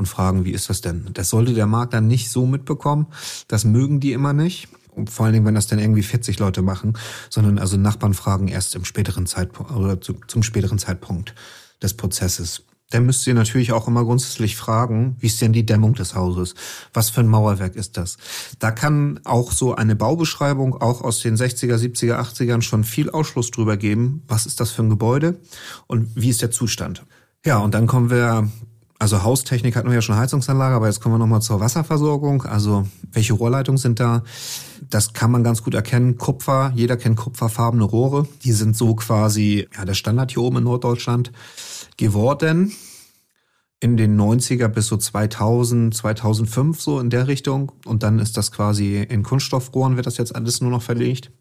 und 0.00 0.06
fragen, 0.06 0.46
wie 0.46 0.52
ist 0.52 0.70
das 0.70 0.80
denn? 0.80 1.10
Das 1.12 1.28
sollte 1.28 1.52
der 1.52 1.66
Markt 1.66 1.92
dann 1.92 2.08
nicht 2.08 2.30
so 2.30 2.46
mitbekommen. 2.46 3.06
Das 3.48 3.64
mögen 3.64 4.00
die 4.00 4.12
immer 4.12 4.32
nicht. 4.32 4.68
Und 4.88 5.10
vor 5.10 5.26
allen 5.26 5.34
Dingen, 5.34 5.44
wenn 5.44 5.54
das 5.54 5.66
dann 5.66 5.78
irgendwie 5.78 6.02
40 6.02 6.38
Leute 6.38 6.62
machen, 6.62 6.94
sondern 7.28 7.58
also 7.58 7.76
Nachbarn 7.76 8.14
fragen 8.14 8.48
erst 8.48 8.74
im 8.74 8.86
späteren 8.86 9.26
Zeitpunkt 9.26 9.70
oder 9.72 10.00
zu, 10.00 10.14
zum 10.26 10.42
späteren 10.42 10.78
Zeitpunkt 10.78 11.34
des 11.82 11.94
Prozesses. 11.94 12.64
Dann 12.88 13.04
müsst 13.04 13.26
ihr 13.26 13.34
natürlich 13.34 13.72
auch 13.72 13.86
immer 13.86 14.04
grundsätzlich 14.04 14.56
fragen, 14.56 15.16
wie 15.20 15.26
ist 15.26 15.40
denn 15.42 15.52
die 15.52 15.66
Dämmung 15.66 15.94
des 15.94 16.14
Hauses? 16.14 16.54
Was 16.94 17.10
für 17.10 17.20
ein 17.20 17.28
Mauerwerk 17.28 17.76
ist 17.76 17.98
das? 17.98 18.16
Da 18.58 18.70
kann 18.72 19.20
auch 19.24 19.52
so 19.52 19.74
eine 19.74 19.94
Baubeschreibung 19.96 20.80
auch 20.80 21.02
aus 21.02 21.20
den 21.20 21.36
60er, 21.36 21.76
70er, 21.76 22.18
80ern 22.18 22.62
schon 22.62 22.84
viel 22.84 23.10
Ausschluss 23.10 23.50
drüber 23.50 23.76
geben. 23.76 24.22
Was 24.26 24.46
ist 24.46 24.60
das 24.60 24.70
für 24.70 24.82
ein 24.82 24.90
Gebäude? 24.90 25.40
Und 25.86 26.08
wie 26.16 26.30
ist 26.30 26.40
der 26.40 26.50
Zustand? 26.50 27.04
Ja, 27.44 27.58
und 27.58 27.74
dann 27.74 27.86
kommen 27.86 28.10
wir 28.10 28.50
also 29.00 29.22
Haustechnik 29.22 29.76
hatten 29.76 29.88
wir 29.88 29.94
ja 29.94 30.02
schon 30.02 30.16
Heizungsanlage, 30.16 30.74
aber 30.74 30.86
jetzt 30.86 31.00
kommen 31.00 31.14
wir 31.14 31.18
nochmal 31.18 31.40
zur 31.40 31.58
Wasserversorgung. 31.58 32.42
Also 32.42 32.86
welche 33.12 33.32
Rohrleitungen 33.32 33.78
sind 33.78 33.98
da? 33.98 34.22
Das 34.90 35.14
kann 35.14 35.30
man 35.30 35.42
ganz 35.42 35.62
gut 35.64 35.72
erkennen. 35.72 36.18
Kupfer, 36.18 36.70
jeder 36.74 36.98
kennt 36.98 37.16
kupferfarbene 37.16 37.82
Rohre. 37.82 38.28
Die 38.44 38.52
sind 38.52 38.76
so 38.76 38.94
quasi 38.94 39.66
ja, 39.74 39.86
der 39.86 39.94
Standard 39.94 40.32
hier 40.32 40.42
oben 40.42 40.58
in 40.58 40.64
Norddeutschland 40.64 41.32
geworden. 41.96 42.72
In 43.80 43.96
den 43.96 44.20
90er 44.20 44.68
bis 44.68 44.88
so 44.88 44.98
2000, 44.98 45.94
2005 45.94 46.78
so 46.78 47.00
in 47.00 47.08
der 47.08 47.26
Richtung. 47.26 47.72
Und 47.86 48.02
dann 48.02 48.18
ist 48.18 48.36
das 48.36 48.52
quasi 48.52 48.98
in 48.98 49.22
Kunststoffrohren 49.22 49.96
wird 49.96 50.04
das 50.04 50.18
jetzt 50.18 50.36
alles 50.36 50.60
nur 50.60 50.70
noch 50.70 50.82
verlegt 50.82 51.32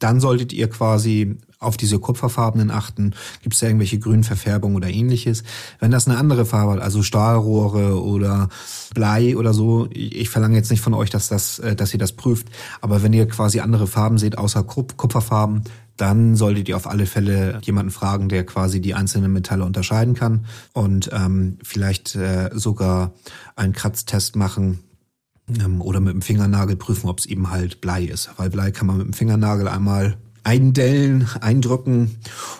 dann 0.00 0.20
solltet 0.20 0.52
ihr 0.52 0.68
quasi 0.68 1.36
auf 1.60 1.76
diese 1.76 1.98
kupferfarbenen 1.98 2.70
achten. 2.70 3.14
Gibt 3.42 3.54
es 3.54 3.60
da 3.60 3.66
irgendwelche 3.66 3.98
grünen 3.98 4.24
Verfärbungen 4.24 4.76
oder 4.76 4.88
ähnliches? 4.88 5.44
Wenn 5.78 5.90
das 5.90 6.08
eine 6.08 6.16
andere 6.16 6.46
Farbe 6.46 6.72
hat, 6.72 6.80
also 6.80 7.02
Stahlrohre 7.02 8.02
oder 8.02 8.48
Blei 8.94 9.36
oder 9.36 9.52
so, 9.52 9.88
ich 9.92 10.30
verlange 10.30 10.56
jetzt 10.56 10.70
nicht 10.70 10.80
von 10.80 10.94
euch, 10.94 11.10
dass 11.10 11.28
das, 11.28 11.58
äh, 11.58 11.76
dass 11.76 11.92
ihr 11.92 11.98
das 12.00 12.12
prüft. 12.12 12.48
Aber 12.80 13.02
wenn 13.02 13.12
ihr 13.12 13.28
quasi 13.28 13.60
andere 13.60 13.86
Farben 13.86 14.18
seht, 14.18 14.38
außer 14.38 14.64
Kupferfarben, 14.64 15.64
dann 15.98 16.34
solltet 16.34 16.70
ihr 16.70 16.76
auf 16.76 16.86
alle 16.86 17.04
Fälle 17.04 17.60
jemanden 17.62 17.90
fragen, 17.90 18.30
der 18.30 18.46
quasi 18.46 18.80
die 18.80 18.94
einzelnen 18.94 19.32
Metalle 19.34 19.66
unterscheiden 19.66 20.14
kann 20.14 20.46
und 20.72 21.10
ähm, 21.12 21.58
vielleicht 21.62 22.14
äh, 22.16 22.48
sogar 22.54 23.12
einen 23.54 23.74
Kratztest 23.74 24.34
machen, 24.34 24.78
oder 25.80 26.00
mit 26.00 26.14
dem 26.14 26.22
Fingernagel 26.22 26.76
prüfen, 26.76 27.08
ob 27.08 27.18
es 27.18 27.26
eben 27.26 27.50
halt 27.50 27.80
Blei 27.80 28.04
ist. 28.04 28.30
Weil 28.36 28.50
Blei 28.50 28.70
kann 28.70 28.86
man 28.86 28.98
mit 28.98 29.06
dem 29.06 29.12
Fingernagel 29.12 29.68
einmal 29.68 30.16
eindellen, 30.42 31.28
eindrücken 31.40 32.16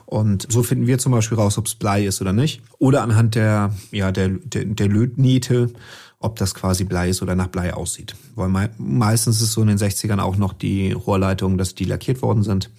und 0.06 0.46
so 0.50 0.62
finden 0.62 0.86
wir 0.86 0.98
zum 0.98 1.12
Beispiel 1.12 1.38
raus, 1.38 1.56
ob 1.58 1.66
es 1.66 1.74
Blei 1.74 2.04
ist 2.04 2.20
oder 2.20 2.32
nicht. 2.32 2.62
Oder 2.78 3.02
anhand 3.02 3.34
der, 3.34 3.74
ja, 3.90 4.12
der, 4.12 4.28
der, 4.28 4.66
der 4.66 4.88
Lötniete, 4.88 5.70
ob 6.18 6.36
das 6.36 6.54
quasi 6.54 6.84
Blei 6.84 7.08
ist 7.08 7.22
oder 7.22 7.34
nach 7.34 7.48
Blei 7.48 7.72
aussieht. 7.72 8.14
Weil 8.34 8.48
me 8.48 8.70
meistens 8.76 9.40
ist 9.40 9.52
so 9.52 9.62
in 9.62 9.68
den 9.68 9.78
60ern 9.78 10.20
auch 10.20 10.36
noch 10.36 10.52
die 10.52 10.92
Rohrleitungen, 10.92 11.56
dass 11.56 11.74
die 11.74 11.84
lackiert 11.84 12.22
worden 12.22 12.42
sind. 12.42 12.70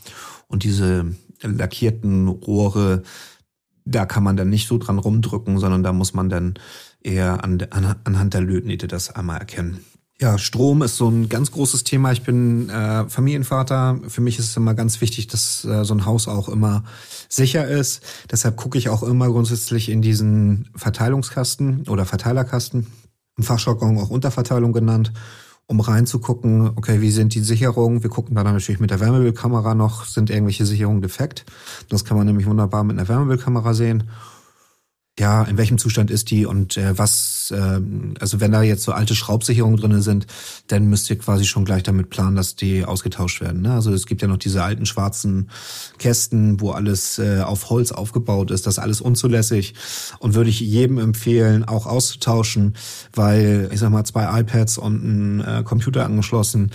Und 0.48 0.64
diese 0.64 1.16
lackierten 1.42 2.28
Rohre, 2.28 3.02
da 3.84 4.06
kann 4.06 4.24
man 4.24 4.38
dann 4.38 4.50
nicht 4.50 4.68
so 4.68 4.78
dran 4.78 5.00
rumdrücken, 5.00 5.58
sondern 5.58 5.82
da 5.82 5.92
muss 5.92 6.14
man 6.14 6.30
dann 6.30 6.54
eher 7.02 7.44
an, 7.44 7.60
an, 7.72 7.96
anhand 8.04 8.34
der 8.36 8.42
Lötniete 8.42 8.88
das 8.88 9.10
einmal 9.10 9.40
erkennen. 9.40 9.84
Ja, 10.22 10.38
Strom 10.38 10.84
ist 10.84 10.98
so 10.98 11.10
ein 11.10 11.30
ganz 11.30 11.52
großes 11.52 11.84
Thema. 11.84 12.12
Ich 12.12 12.22
bin 12.22 12.70
äh, 12.70 13.10
Familienvater. 13.10 14.00
Für 14.08 14.22
mich 14.22 14.38
ist 14.38 14.50
es 14.50 14.58
immer 14.58 14.76
ganz 14.76 15.02
wichtig, 15.02 15.26
dass 15.26 15.66
äh, 15.66 15.84
so 15.84 15.96
ein 15.96 16.06
Haus 16.06 16.28
auch 16.28 16.48
immer 16.48 16.84
sicher 17.28 17.68
ist. 17.68 18.04
Deshalb 18.30 18.56
gucke 18.56 18.78
ich 18.78 18.90
auch 18.90 19.02
immer 19.02 19.30
grundsätzlich 19.30 19.90
in 19.90 20.04
diesen 20.04 20.70
Verteilungskasten 20.76 21.88
oder 21.90 22.06
Verteilerkasten, 22.06 22.86
im 23.36 23.44
Fachjargon 23.44 23.98
auch 23.98 24.12
Unterverteilung 24.12 24.74
genannt, 24.74 25.12
um 25.66 25.80
reinzugucken, 25.80 26.70
okay, 26.76 27.02
wie 27.02 27.10
sind 27.10 27.34
die 27.34 27.40
Sicherungen? 27.40 28.04
Wir 28.04 28.12
gucken 28.12 28.36
dann 28.36 28.46
natürlich 28.46 28.80
mit 28.80 28.92
der 28.92 29.00
Wärmebildkamera 29.00 29.74
noch, 29.74 30.06
sind 30.06 30.30
irgendwelche 30.30 30.68
Sicherungen 30.68 31.02
defekt. 31.02 31.46
Das 31.90 32.06
kann 32.06 32.16
man 32.16 32.28
nämlich 32.28 32.46
wunderbar 32.46 32.84
mit 32.84 33.00
einer 33.00 33.08
Wärmebildkamera 33.08 33.74
sehen 33.74 34.04
ja, 35.20 35.44
in 35.44 35.58
welchem 35.58 35.78
Zustand 35.78 36.10
ist 36.10 36.32
die 36.32 36.46
und 36.46 36.78
äh, 36.78 36.98
was, 36.98 37.54
äh, 37.56 37.82
also 38.20 38.40
wenn 38.40 38.54
da 38.54 38.64
jetzt 38.64 38.84
so 38.84 38.94
alte 38.94 39.14
Schraubsicherungen 39.14 39.78
drinne 39.78 40.02
sind, 40.02 40.26
dann 40.68 40.88
müsst 40.88 41.10
ihr 41.10 41.18
quasi 41.18 41.44
schon 41.44 41.66
gleich 41.66 41.84
damit 41.84 42.10
planen, 42.10 42.38
dass 42.38 42.56
die 42.56 42.86
ausgetauscht 42.86 43.42
werden. 43.42 43.62
Ne? 43.62 43.74
Also 43.74 43.92
es 43.94 44.06
gibt 44.06 44.22
ja 44.22 44.30
noch 44.30 44.38
diese 44.38 44.64
alten 44.64 44.86
schwarzen 44.86 45.50
Kästen, 46.00 46.62
wo 46.62 46.72
alles 46.72 47.20
äh, 47.20 47.42
auf 47.42 47.70
Holz 47.70 47.92
aufgebaut 47.92 48.52
ist, 48.52 48.66
das 48.66 48.76
ist 48.76 48.80
alles 48.80 49.02
unzulässig 49.02 49.74
und 50.20 50.34
würde 50.34 50.50
ich 50.50 50.62
jedem 50.62 50.98
empfehlen, 50.98 51.66
auch 51.66 51.88
auszutauschen, 51.88 52.76
weil 53.14 53.70
ich 53.72 53.80
sag 53.80 53.92
mal 53.92 54.06
zwei 54.06 54.40
iPads 54.40 54.78
und 54.78 55.04
ein 55.04 55.42
äh, 55.42 55.64
Computer 55.64 56.06
angeschlossen, 56.06 56.72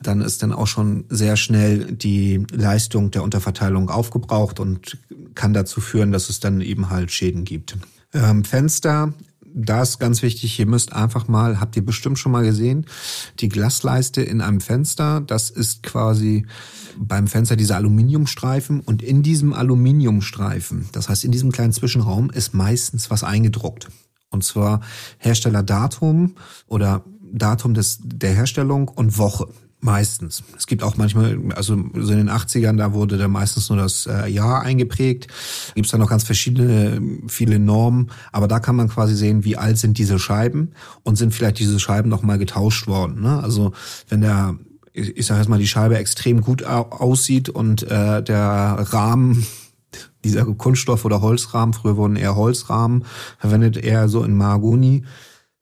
dann 0.00 0.20
ist 0.20 0.44
dann 0.44 0.52
auch 0.52 0.68
schon 0.68 1.06
sehr 1.08 1.36
schnell 1.36 1.92
die 1.92 2.46
Leistung 2.52 3.10
der 3.10 3.24
Unterverteilung 3.24 3.90
aufgebraucht 3.90 4.60
und 4.60 4.96
kann 5.34 5.52
dazu 5.52 5.80
führen, 5.80 6.12
dass 6.12 6.28
es 6.28 6.38
dann 6.38 6.60
eben 6.60 6.90
halt 6.90 7.10
Schäden 7.10 7.44
gibt. 7.44 7.76
Ähm, 8.12 8.44
Fenster, 8.44 9.12
da 9.54 9.82
ist 9.82 9.98
ganz 9.98 10.22
wichtig, 10.22 10.58
ihr 10.58 10.66
müsst 10.66 10.92
einfach 10.92 11.28
mal, 11.28 11.60
habt 11.60 11.76
ihr 11.76 11.84
bestimmt 11.84 12.18
schon 12.18 12.32
mal 12.32 12.44
gesehen, 12.44 12.86
die 13.40 13.48
Glasleiste 13.48 14.22
in 14.22 14.40
einem 14.40 14.60
Fenster, 14.60 15.20
das 15.20 15.50
ist 15.50 15.82
quasi 15.82 16.46
beim 16.98 17.26
Fenster 17.26 17.56
dieser 17.56 17.76
Aluminiumstreifen 17.76 18.80
und 18.80 19.02
in 19.02 19.22
diesem 19.22 19.52
Aluminiumstreifen, 19.52 20.88
das 20.92 21.08
heißt 21.08 21.24
in 21.24 21.32
diesem 21.32 21.52
kleinen 21.52 21.72
Zwischenraum, 21.72 22.30
ist 22.30 22.54
meistens 22.54 23.10
was 23.10 23.24
eingedruckt. 23.24 23.88
Und 24.30 24.44
zwar 24.44 24.80
Herstellerdatum 25.18 26.36
oder 26.66 27.04
Datum 27.32 27.74
des, 27.74 27.98
der 28.02 28.32
Herstellung 28.32 28.88
und 28.88 29.18
Woche. 29.18 29.48
Meistens. 29.82 30.42
Es 30.58 30.66
gibt 30.66 30.82
auch 30.82 30.98
manchmal, 30.98 31.38
also 31.54 31.74
so 31.94 32.12
in 32.12 32.18
den 32.18 32.30
80ern, 32.30 32.76
da 32.76 32.92
wurde 32.92 33.16
da 33.16 33.28
meistens 33.28 33.70
nur 33.70 33.78
das 33.78 34.06
äh, 34.06 34.28
Jahr 34.28 34.60
eingeprägt. 34.60 35.28
Gibt 35.74 35.86
es 35.86 35.92
da 35.92 35.96
noch 35.96 36.10
ganz 36.10 36.22
verschiedene, 36.22 37.00
viele 37.28 37.58
Normen. 37.58 38.10
Aber 38.30 38.46
da 38.46 38.60
kann 38.60 38.76
man 38.76 38.88
quasi 38.88 39.16
sehen, 39.16 39.42
wie 39.44 39.56
alt 39.56 39.78
sind 39.78 39.96
diese 39.96 40.18
Scheiben 40.18 40.72
und 41.02 41.16
sind 41.16 41.32
vielleicht 41.32 41.58
diese 41.60 41.80
Scheiben 41.80 42.10
noch 42.10 42.22
mal 42.22 42.36
getauscht 42.36 42.88
worden. 42.88 43.22
Ne? 43.22 43.42
Also 43.42 43.72
wenn 44.10 44.20
der, 44.20 44.58
ich, 44.92 45.16
ich 45.16 45.24
sage 45.24 45.40
jetzt 45.40 45.48
mal, 45.48 45.58
die 45.58 45.66
Scheibe 45.66 45.96
extrem 45.96 46.42
gut 46.42 46.62
aussieht 46.62 47.48
und 47.48 47.82
äh, 47.84 48.22
der 48.22 48.86
Rahmen 48.90 49.46
dieser 50.24 50.44
Kunststoff- 50.44 51.06
oder 51.06 51.22
Holzrahmen, 51.22 51.72
früher 51.72 51.96
wurden 51.96 52.16
eher 52.16 52.36
Holzrahmen 52.36 53.06
verwendet, 53.38 53.78
eher 53.78 54.10
so 54.10 54.24
in 54.24 54.36
Mahagoni. 54.36 55.04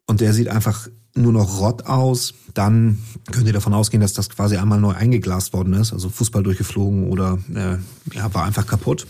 Und 0.07 0.21
der 0.21 0.33
sieht 0.33 0.49
einfach 0.49 0.89
nur 1.19 1.33
noch 1.33 1.61
Rott 1.61 1.87
aus, 1.87 2.35
dann 2.55 2.99
könnt 3.31 3.47
ihr 3.47 3.53
davon 3.53 3.75
ausgehen, 3.75 4.01
dass 4.01 4.15
das 4.15 4.31
quasi 4.31 4.57
einmal 4.57 4.81
neu 4.81 4.93
eingeglast 4.93 5.53
worden 5.53 5.75
ist, 5.75 5.93
also 5.93 6.09
Fußball 6.09 6.43
durchgeflogen 6.43 7.09
oder 7.09 7.39
äh, 7.55 7.77
ja, 8.17 8.35
war 8.35 8.45
einfach 8.45 8.67
kaputt. 8.67 9.07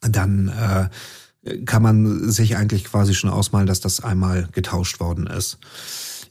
Dann 0.00 0.48
äh, 0.48 1.58
kann 1.64 1.82
man 1.82 2.30
sich 2.30 2.56
eigentlich 2.56 2.84
quasi 2.84 3.14
schon 3.14 3.30
ausmalen, 3.30 3.66
dass 3.66 3.80
das 3.80 4.00
einmal 4.00 4.48
getauscht 4.52 5.00
worden 5.00 5.26
ist. 5.26 5.58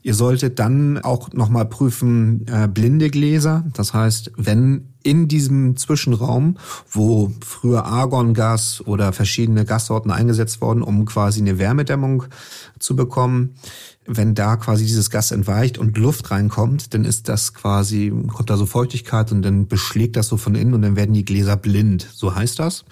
Ihr 0.03 0.15
solltet 0.15 0.59
dann 0.59 0.97
auch 0.99 1.31
nochmal 1.33 1.65
prüfen, 1.65 2.45
äh, 2.47 2.67
blinde 2.67 3.09
Gläser. 3.09 3.63
Das 3.73 3.93
heißt, 3.93 4.31
wenn 4.35 4.87
in 5.03 5.27
diesem 5.27 5.77
Zwischenraum, 5.77 6.57
wo 6.89 7.31
früher 7.43 7.85
Argongas 7.85 8.81
oder 8.85 9.13
verschiedene 9.13 9.65
Gassorten 9.65 10.11
eingesetzt 10.11 10.61
wurden, 10.61 10.81
um 10.81 11.05
quasi 11.05 11.41
eine 11.41 11.57
Wärmedämmung 11.57 12.25
zu 12.79 12.95
bekommen, 12.95 13.55
wenn 14.05 14.35
da 14.35 14.55
quasi 14.57 14.85
dieses 14.85 15.09
Gas 15.09 15.31
entweicht 15.31 15.77
und 15.77 15.97
Luft 15.97 16.31
reinkommt, 16.31 16.93
dann 16.93 17.05
ist 17.05 17.29
das 17.29 17.53
quasi, 17.53 18.11
kommt 18.27 18.49
da 18.49 18.57
so 18.57 18.65
Feuchtigkeit 18.65 19.31
und 19.31 19.41
dann 19.43 19.67
beschlägt 19.67 20.15
das 20.15 20.27
so 20.27 20.37
von 20.37 20.55
innen 20.55 20.73
und 20.73 20.81
dann 20.81 20.95
werden 20.95 21.13
die 21.13 21.25
Gläser 21.25 21.57
blind. 21.57 22.07
So 22.11 22.35
heißt 22.35 22.59
das. 22.59 22.85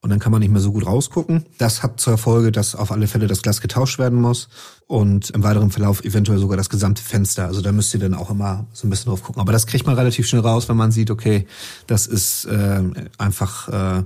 Und 0.00 0.10
dann 0.10 0.18
kann 0.18 0.32
man 0.32 0.40
nicht 0.40 0.52
mehr 0.52 0.60
so 0.60 0.72
gut 0.72 0.86
rausgucken. 0.86 1.46
Das 1.58 1.82
hat 1.82 2.00
zur 2.00 2.18
Folge, 2.18 2.52
dass 2.52 2.74
auf 2.74 2.92
alle 2.92 3.06
Fälle 3.06 3.26
das 3.26 3.42
Glas 3.42 3.60
getauscht 3.60 3.98
werden 3.98 4.20
muss 4.20 4.48
und 4.86 5.30
im 5.30 5.42
weiteren 5.42 5.70
Verlauf 5.70 6.04
eventuell 6.04 6.38
sogar 6.38 6.56
das 6.56 6.68
gesamte 6.68 7.02
Fenster. 7.02 7.46
Also 7.46 7.60
da 7.60 7.72
müsst 7.72 7.92
ihr 7.92 8.00
dann 8.00 8.14
auch 8.14 8.30
immer 8.30 8.66
so 8.72 8.86
ein 8.86 8.90
bisschen 8.90 9.10
drauf 9.10 9.22
gucken. 9.22 9.40
Aber 9.40 9.52
das 9.52 9.66
kriegt 9.66 9.86
man 9.86 9.96
relativ 9.96 10.28
schnell 10.28 10.42
raus, 10.42 10.68
wenn 10.68 10.76
man 10.76 10.92
sieht, 10.92 11.10
okay, 11.10 11.46
das 11.86 12.06
ist 12.06 12.44
äh, 12.44 12.82
einfach 13.18 13.68
äh, 13.68 14.04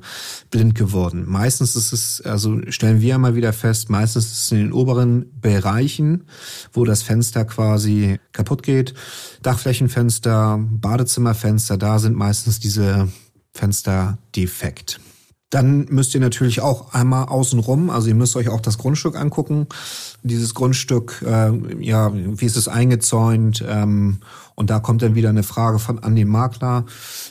blind 0.51 0.75
geworden. 0.75 1.25
Meistens 1.29 1.77
ist 1.77 1.93
es, 1.93 2.23
also 2.23 2.61
stellen 2.69 3.01
wir 3.01 3.15
immer 3.15 3.35
wieder 3.35 3.53
fest, 3.53 3.91
meistens 3.91 4.27
ist 4.27 4.43
es 4.45 4.53
in 4.53 4.59
den 4.59 4.73
oberen 4.73 5.27
Bereichen, 5.41 6.25
wo 6.73 6.85
das 6.85 7.03
Fenster 7.03 7.45
quasi 7.45 8.19
kaputt 8.33 8.63
geht. 8.63 8.95
Dachflächenfenster, 9.43 10.59
Badezimmerfenster, 10.71 11.77
da 11.77 11.99
sind 11.99 12.17
meistens 12.17 12.59
diese 12.59 13.09
Fenster 13.53 14.19
defekt. 14.35 15.01
Dann 15.51 15.87
müsst 15.91 16.15
ihr 16.15 16.21
natürlich 16.21 16.61
auch 16.61 16.95
einmal 16.95 17.25
außenrum, 17.25 17.91
also 17.91 18.09
ihr 18.09 18.15
müsst 18.15 18.37
euch 18.37 18.49
auch 18.49 18.61
das 18.61 18.79
Grundstück 18.79 19.17
angucken. 19.17 19.67
Dieses 20.23 20.55
Grundstück, 20.55 21.25
äh, 21.27 21.51
ja, 21.85 22.13
wie 22.15 22.45
ist 22.45 22.57
es 22.57 22.69
eingezäunt? 22.69 23.65
Ähm, 23.69 24.19
und 24.55 24.71
da 24.71 24.79
kommt 24.79 25.03
dann 25.03 25.15
wieder 25.15 25.31
eine 25.31 25.43
Frage 25.43 25.79
von 25.79 26.01
an 26.01 26.15
den 26.15 26.29
Makler. 26.29 26.85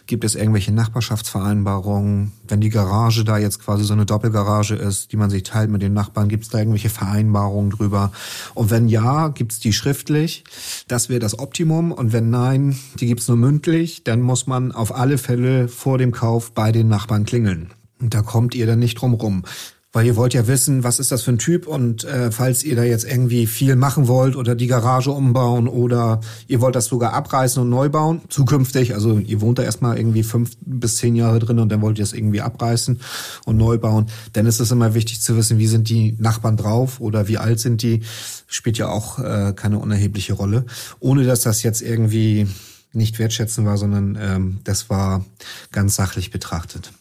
Gibt 0.07 0.25
es 0.25 0.35
irgendwelche 0.35 0.73
Nachbarschaftsvereinbarungen? 0.73 2.31
Wenn 2.47 2.59
die 2.59 2.71
Garage 2.71 3.23
da 3.23 3.37
jetzt 3.37 3.61
quasi 3.61 3.83
so 3.83 3.93
eine 3.93 4.05
Doppelgarage 4.05 4.75
ist, 4.75 5.11
die 5.11 5.17
man 5.17 5.29
sich 5.29 5.43
teilt 5.43 5.69
mit 5.69 5.81
den 5.81 5.93
Nachbarn, 5.93 6.27
gibt 6.27 6.43
es 6.43 6.49
da 6.49 6.57
irgendwelche 6.57 6.89
Vereinbarungen 6.89 7.69
drüber? 7.69 8.11
Und 8.55 8.71
wenn 8.71 8.89
ja, 8.89 9.29
gibt 9.29 9.51
es 9.53 9.59
die 9.59 9.73
schriftlich? 9.73 10.43
Das 10.87 11.07
wäre 11.07 11.19
das 11.19 11.37
Optimum. 11.37 11.91
Und 11.91 12.11
wenn 12.11 12.31
nein, 12.31 12.77
die 12.99 13.05
gibt 13.05 13.21
es 13.21 13.27
nur 13.27 13.37
mündlich, 13.37 14.03
dann 14.03 14.21
muss 14.21 14.47
man 14.47 14.71
auf 14.71 14.93
alle 14.93 15.19
Fälle 15.19 15.67
vor 15.67 15.99
dem 15.99 16.11
Kauf 16.11 16.51
bei 16.51 16.71
den 16.71 16.87
Nachbarn 16.87 17.25
klingeln. 17.25 17.69
Und 17.99 18.13
da 18.13 18.21
kommt 18.21 18.55
ihr 18.55 18.65
dann 18.65 18.79
nicht 18.79 18.95
drum 18.95 19.13
rum. 19.13 19.43
Weil 19.91 20.05
ihr 20.05 20.15
wollt 20.15 20.35
ja 20.35 20.45
wissen, 20.45 20.83
was 20.83 20.99
ist 20.99 21.11
das 21.11 21.23
für 21.23 21.31
ein 21.31 21.39
Typ 21.39 21.65
und 21.65 22.03
äh, 22.03 22.31
falls 22.31 22.63
ihr 22.63 22.75
da 22.75 22.83
jetzt 22.83 23.05
irgendwie 23.05 23.47
viel 23.47 23.75
machen 23.75 24.07
wollt 24.07 24.35
oder 24.35 24.53
die 24.53 24.67
Garage 24.67 25.09
umbauen 25.09 25.67
oder 25.67 26.21
ihr 26.47 26.61
wollt 26.61 26.75
das 26.75 26.85
sogar 26.85 27.13
abreißen 27.13 27.59
und 27.59 27.71
neu 27.71 27.89
bauen, 27.89 28.21
zukünftig, 28.29 28.93
also 28.93 29.17
ihr 29.17 29.41
wohnt 29.41 29.57
da 29.57 29.63
erstmal 29.63 29.97
irgendwie 29.97 30.21
fünf 30.21 30.51
bis 30.61 30.97
zehn 30.97 31.15
Jahre 31.15 31.39
drin 31.39 31.57
und 31.57 31.69
dann 31.69 31.81
wollt 31.81 31.97
ihr 31.97 32.03
es 32.03 32.13
irgendwie 32.13 32.41
abreißen 32.41 33.01
und 33.45 33.57
neu 33.57 33.79
bauen, 33.79 34.05
dann 34.33 34.45
ist 34.45 34.59
es 34.59 34.69
immer 34.69 34.93
wichtig 34.93 35.21
zu 35.21 35.35
wissen, 35.35 35.57
wie 35.57 35.65
sind 35.65 35.89
die 35.89 36.15
Nachbarn 36.19 36.55
drauf 36.55 36.99
oder 36.99 37.27
wie 37.27 37.39
alt 37.39 37.59
sind 37.59 37.81
die, 37.81 38.01
spielt 38.45 38.77
ja 38.77 38.89
auch 38.89 39.17
äh, 39.17 39.53
keine 39.55 39.79
unerhebliche 39.79 40.33
Rolle, 40.33 40.67
ohne 40.99 41.23
dass 41.23 41.41
das 41.41 41.63
jetzt 41.63 41.81
irgendwie 41.81 42.45
nicht 42.93 43.17
wertschätzen 43.17 43.65
war, 43.65 43.77
sondern 43.77 44.19
ähm, 44.21 44.59
das 44.65 44.91
war 44.91 45.25
ganz 45.71 45.95
sachlich 45.95 46.29
betrachtet. 46.29 46.91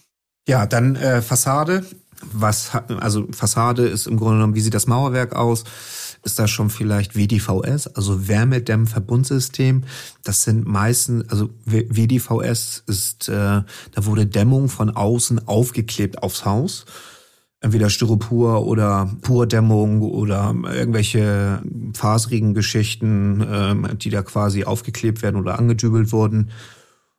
Ja, 0.49 0.64
dann 0.64 0.97
äh, 0.97 1.21
Fassade. 1.21 1.85
Was 2.33 2.73
also 2.75 3.28
Fassade 3.31 3.87
ist 3.87 4.07
im 4.07 4.17
Grunde 4.17 4.37
genommen, 4.37 4.55
wie 4.55 4.61
sieht 4.61 4.75
das 4.75 4.87
Mauerwerk 4.87 5.37
aus? 5.37 5.64
Ist 6.25 6.38
das 6.38 6.50
schon 6.50 6.71
vielleicht 6.71 7.14
WDVS, 7.14 7.87
also 7.87 8.26
Wärmedämmverbundsystem? 8.26 9.85
Das 10.25 10.43
sind 10.43 10.67
meistens, 10.67 11.28
also 11.28 11.50
WDVS 11.67 12.83
ist, 12.87 13.28
äh, 13.28 13.33
da 13.33 13.64
wurde 13.97 14.26
Dämmung 14.26 14.69
von 14.69 14.90
außen 14.90 15.47
aufgeklebt 15.47 16.23
aufs 16.23 16.47
Haus. 16.47 16.87
Entweder 17.61 17.90
Styropor 17.90 18.67
oder 18.67 19.14
Purdämmung 19.21 20.00
oder 20.00 20.55
irgendwelche 20.64 21.62
faserigen 21.93 22.55
Geschichten, 22.55 23.43
äh, 23.43 23.97
die 23.97 24.11
da 24.11 24.23
quasi 24.23 24.64
aufgeklebt 24.64 25.23
werden 25.23 25.37
oder 25.37 25.59
angedübelt 25.59 26.11
wurden. 26.11 26.50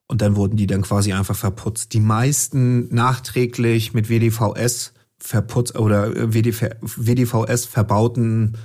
Und 0.09 0.21
dann 0.21 0.35
wurden 0.35 0.57
die 0.57 0.65
dann 0.65 0.81
quasi 0.81 1.13
einfach 1.13 1.35
verputzt. 1.35 1.93
Die 1.93 1.99
meisten 1.99 2.93
nachträglich 2.93 3.93
mit 3.93 4.09
WDVS 4.09 4.93
verputzt 5.19 5.77
oder 5.77 6.33
WDVS 6.33 7.65
verbauten 7.65 8.57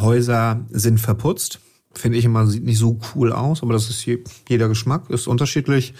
Häuser 0.00 0.66
sind 0.70 0.98
verputzt. 0.98 1.60
Finde 1.94 2.18
ich 2.18 2.24
immer, 2.24 2.46
sieht 2.46 2.64
nicht 2.64 2.78
so 2.78 2.98
cool 3.14 3.32
aus, 3.32 3.62
aber 3.62 3.74
das 3.74 3.90
ist 3.90 4.06
jeder 4.48 4.68
Geschmack, 4.68 5.08
ist 5.10 5.28
unterschiedlich. 5.28 5.94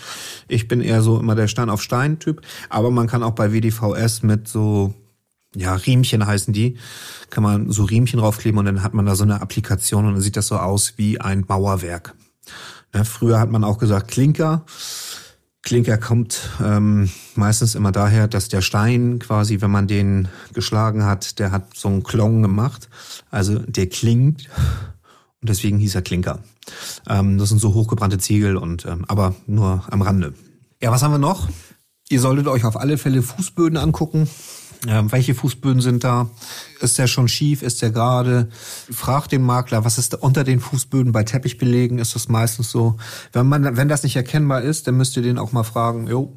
Ich 0.48 0.66
bin 0.66 0.80
eher 0.80 1.02
so 1.02 1.20
immer 1.20 1.36
der 1.36 1.48
Stein 1.48 1.70
auf 1.70 1.82
Stein 1.82 2.18
Typ, 2.18 2.40
aber 2.68 2.90
man 2.90 3.06
kann 3.06 3.22
auch 3.22 3.32
bei 3.32 3.52
WDVS 3.52 4.22
mit 4.22 4.48
so, 4.48 4.94
ja, 5.54 5.74
Riemchen 5.74 6.26
heißen 6.26 6.52
die, 6.52 6.78
kann 7.30 7.44
man 7.44 7.70
so 7.70 7.84
Riemchen 7.84 8.18
draufkleben 8.18 8.58
und 8.58 8.64
dann 8.64 8.82
hat 8.82 8.94
man 8.94 9.06
da 9.06 9.14
so 9.14 9.22
eine 9.22 9.42
Applikation 9.42 10.06
und 10.06 10.14
dann 10.14 10.22
sieht 10.22 10.36
das 10.36 10.48
so 10.48 10.56
aus 10.56 10.94
wie 10.96 11.20
ein 11.20 11.44
Mauerwerk. 11.46 12.16
Ja, 12.94 13.04
früher 13.04 13.40
hat 13.40 13.50
man 13.50 13.64
auch 13.64 13.78
gesagt 13.78 14.08
Klinker. 14.08 14.64
Klinker 15.62 15.96
kommt 15.96 16.50
ähm, 16.62 17.08
meistens 17.36 17.76
immer 17.76 17.92
daher, 17.92 18.26
dass 18.26 18.48
der 18.48 18.62
Stein 18.62 19.20
quasi, 19.20 19.60
wenn 19.60 19.70
man 19.70 19.86
den 19.86 20.28
geschlagen 20.52 21.04
hat, 21.04 21.38
der 21.38 21.52
hat 21.52 21.76
so 21.76 21.88
einen 21.88 22.02
Klong 22.02 22.42
gemacht. 22.42 22.88
Also 23.30 23.60
der 23.60 23.88
klingt 23.88 24.48
und 25.40 25.48
deswegen 25.48 25.78
hieß 25.78 25.94
er 25.94 26.02
Klinker. 26.02 26.40
Ähm, 27.08 27.38
das 27.38 27.48
sind 27.48 27.60
so 27.60 27.74
hochgebrannte 27.74 28.18
Ziegel 28.18 28.56
und 28.56 28.86
ähm, 28.86 29.04
aber 29.08 29.34
nur 29.46 29.84
am 29.90 30.02
Rande. 30.02 30.34
Ja, 30.82 30.90
was 30.90 31.02
haben 31.02 31.12
wir 31.12 31.18
noch? 31.18 31.48
Ihr 32.08 32.20
solltet 32.20 32.48
euch 32.48 32.64
auf 32.64 32.76
alle 32.76 32.98
Fälle 32.98 33.22
Fußböden 33.22 33.78
angucken. 33.78 34.28
Ähm, 34.88 35.12
welche 35.12 35.34
Fußböden 35.34 35.80
sind 35.80 36.02
da? 36.02 36.30
Ist 36.80 36.98
der 36.98 37.06
schon 37.06 37.28
schief? 37.28 37.62
Ist 37.62 37.82
der 37.82 37.90
gerade? 37.90 38.48
Frag 38.90 39.28
den 39.28 39.42
Makler, 39.42 39.84
was 39.84 39.96
ist 39.96 40.12
da 40.12 40.18
unter 40.18 40.42
den 40.42 40.58
Fußböden 40.58 41.12
bei 41.12 41.22
Teppichbelegen? 41.22 41.98
Ist 41.98 42.16
das 42.16 42.28
meistens 42.28 42.72
so? 42.72 42.96
Wenn 43.32 43.46
man, 43.46 43.76
wenn 43.76 43.88
das 43.88 44.02
nicht 44.02 44.16
erkennbar 44.16 44.62
ist, 44.62 44.88
dann 44.88 44.96
müsst 44.96 45.16
ihr 45.16 45.22
den 45.22 45.38
auch 45.38 45.52
mal 45.52 45.62
fragen, 45.62 46.08
jo, 46.08 46.36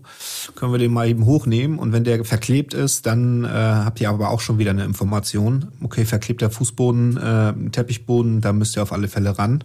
können 0.55 0.71
wir 0.71 0.77
den 0.77 0.93
mal 0.93 1.07
eben 1.07 1.25
hochnehmen? 1.25 1.79
Und 1.79 1.91
wenn 1.91 2.03
der 2.03 2.23
verklebt 2.23 2.75
ist, 2.75 3.07
dann 3.07 3.45
äh, 3.45 3.47
habt 3.47 3.99
ihr 3.99 4.09
aber 4.09 4.29
auch 4.29 4.41
schon 4.41 4.59
wieder 4.59 4.71
eine 4.71 4.85
Information. 4.85 5.71
Okay, 5.81 6.05
verklebter 6.05 6.51
Fußboden, 6.51 7.17
äh, 7.17 7.69
Teppichboden, 7.71 8.41
da 8.41 8.53
müsst 8.53 8.77
ihr 8.77 8.83
auf 8.83 8.93
alle 8.93 9.07
Fälle 9.07 9.39
ran. 9.39 9.63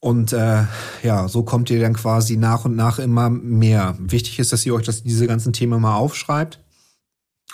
Und 0.00 0.32
äh, 0.32 0.64
ja, 1.02 1.28
so 1.28 1.42
kommt 1.42 1.68
ihr 1.68 1.80
dann 1.80 1.92
quasi 1.92 2.38
nach 2.38 2.64
und 2.64 2.74
nach 2.74 2.98
immer 2.98 3.28
mehr. 3.28 3.96
Wichtig 4.00 4.38
ist, 4.38 4.52
dass 4.52 4.64
ihr 4.64 4.74
euch 4.74 4.86
das, 4.86 5.02
diese 5.02 5.26
ganzen 5.26 5.52
Themen 5.52 5.80
mal 5.80 5.94
aufschreibt 5.94 6.58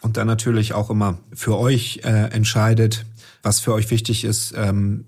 und 0.02 0.16
dann 0.16 0.26
natürlich 0.26 0.74
auch 0.74 0.90
immer 0.90 1.18
für 1.32 1.58
euch 1.58 2.00
äh, 2.04 2.30
entscheidet, 2.30 3.04
was 3.42 3.60
für 3.60 3.72
euch 3.72 3.90
wichtig 3.90 4.24
ist, 4.24 4.54
ähm, 4.56 5.04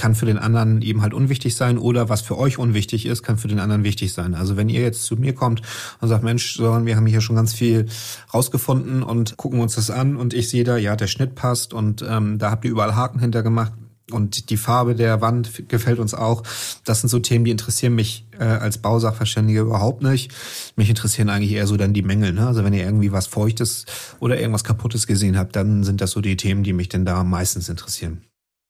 kann 0.00 0.14
für 0.14 0.24
den 0.24 0.38
anderen 0.38 0.80
eben 0.80 1.02
halt 1.02 1.12
unwichtig 1.12 1.54
sein 1.54 1.76
oder 1.76 2.08
was 2.08 2.22
für 2.22 2.38
euch 2.38 2.56
unwichtig 2.56 3.04
ist, 3.04 3.22
kann 3.22 3.36
für 3.36 3.48
den 3.48 3.60
anderen 3.60 3.84
wichtig 3.84 4.14
sein. 4.14 4.34
Also 4.34 4.56
wenn 4.56 4.70
ihr 4.70 4.80
jetzt 4.80 5.04
zu 5.04 5.16
mir 5.16 5.34
kommt 5.34 5.60
und 6.00 6.08
sagt, 6.08 6.24
Mensch, 6.24 6.58
wir 6.58 6.96
haben 6.96 7.06
hier 7.06 7.20
schon 7.20 7.36
ganz 7.36 7.52
viel 7.52 7.86
rausgefunden 8.32 9.02
und 9.02 9.36
gucken 9.36 9.60
uns 9.60 9.74
das 9.74 9.90
an 9.90 10.16
und 10.16 10.32
ich 10.32 10.48
sehe 10.48 10.64
da, 10.64 10.78
ja, 10.78 10.96
der 10.96 11.06
Schnitt 11.06 11.34
passt 11.34 11.74
und 11.74 12.02
ähm, 12.08 12.38
da 12.38 12.50
habt 12.50 12.64
ihr 12.64 12.70
überall 12.70 12.96
Haken 12.96 13.20
hinter 13.20 13.42
gemacht, 13.42 13.72
und 14.12 14.50
die 14.50 14.56
Farbe 14.56 14.94
der 14.94 15.20
Wand 15.20 15.68
gefällt 15.68 15.98
uns 15.98 16.14
auch. 16.14 16.42
Das 16.84 17.00
sind 17.00 17.08
so 17.08 17.18
Themen, 17.18 17.44
die 17.44 17.50
interessieren 17.50 17.94
mich 17.94 18.26
äh, 18.38 18.44
als 18.44 18.78
Bausachverständige 18.78 19.60
überhaupt 19.60 20.02
nicht. 20.02 20.32
Mich 20.76 20.88
interessieren 20.88 21.28
eigentlich 21.28 21.52
eher 21.52 21.66
so 21.66 21.76
dann 21.76 21.92
die 21.92 22.02
Mängel. 22.02 22.32
Ne? 22.32 22.46
Also 22.46 22.64
wenn 22.64 22.72
ihr 22.72 22.84
irgendwie 22.84 23.12
was 23.12 23.26
Feuchtes 23.26 23.86
oder 24.18 24.38
irgendwas 24.38 24.64
Kaputtes 24.64 25.06
gesehen 25.06 25.38
habt, 25.38 25.56
dann 25.56 25.84
sind 25.84 26.00
das 26.00 26.12
so 26.12 26.20
die 26.20 26.36
Themen, 26.36 26.62
die 26.62 26.72
mich 26.72 26.88
denn 26.88 27.04
da 27.04 27.22
meistens 27.24 27.68
interessieren. 27.68 28.22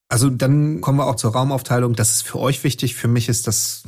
Also 0.09 0.29
dann 0.29 0.81
kommen 0.81 0.97
wir 0.97 1.07
auch 1.07 1.15
zur 1.15 1.31
Raumaufteilung. 1.31 1.95
Das 1.95 2.11
ist 2.11 2.23
für 2.23 2.39
euch 2.39 2.63
wichtig. 2.63 2.95
Für 2.95 3.07
mich 3.07 3.29
ist 3.29 3.47
das 3.47 3.83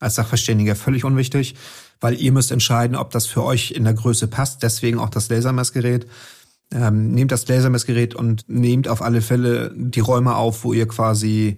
als 0.00 0.14
Sachverständiger 0.14 0.76
völlig 0.76 1.04
unwichtig, 1.04 1.56
weil 2.00 2.20
ihr 2.20 2.32
müsst 2.32 2.52
entscheiden, 2.52 2.96
ob 2.96 3.10
das 3.10 3.26
für 3.26 3.44
euch 3.44 3.72
in 3.72 3.84
der 3.84 3.94
Größe 3.94 4.28
passt. 4.28 4.62
Deswegen 4.62 4.98
auch 4.98 5.10
das 5.10 5.28
Lasermessgerät. 5.28 6.06
Ähm, 6.72 7.12
nehmt 7.12 7.32
das 7.32 7.48
Lasermessgerät 7.48 8.14
und 8.14 8.48
nehmt 8.48 8.88
auf 8.88 9.00
alle 9.00 9.22
Fälle 9.22 9.72
die 9.74 10.00
Räume 10.00 10.36
auf, 10.36 10.64
wo 10.64 10.72
ihr 10.72 10.86
quasi 10.86 11.56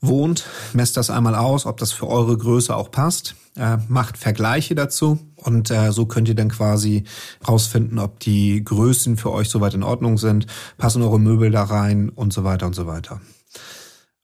wohnt. 0.00 0.44
Messt 0.72 0.96
das 0.96 1.10
einmal 1.10 1.34
aus, 1.34 1.66
ob 1.66 1.78
das 1.78 1.92
für 1.92 2.08
eure 2.08 2.36
Größe 2.36 2.74
auch 2.74 2.90
passt. 2.90 3.34
Äh, 3.56 3.78
macht 3.88 4.16
Vergleiche 4.18 4.74
dazu 4.74 5.18
und 5.36 5.70
äh, 5.70 5.92
so 5.92 6.06
könnt 6.06 6.28
ihr 6.28 6.34
dann 6.34 6.48
quasi 6.48 7.04
rausfinden, 7.46 8.00
ob 8.00 8.18
die 8.18 8.64
Größen 8.64 9.16
für 9.16 9.30
euch 9.30 9.48
soweit 9.48 9.74
in 9.74 9.84
Ordnung 9.84 10.18
sind. 10.18 10.46
Passen 10.76 11.02
eure 11.02 11.20
Möbel 11.20 11.50
da 11.50 11.62
rein 11.62 12.08
und 12.08 12.32
so 12.32 12.42
weiter 12.42 12.66
und 12.66 12.74
so 12.74 12.86
weiter. 12.86 13.20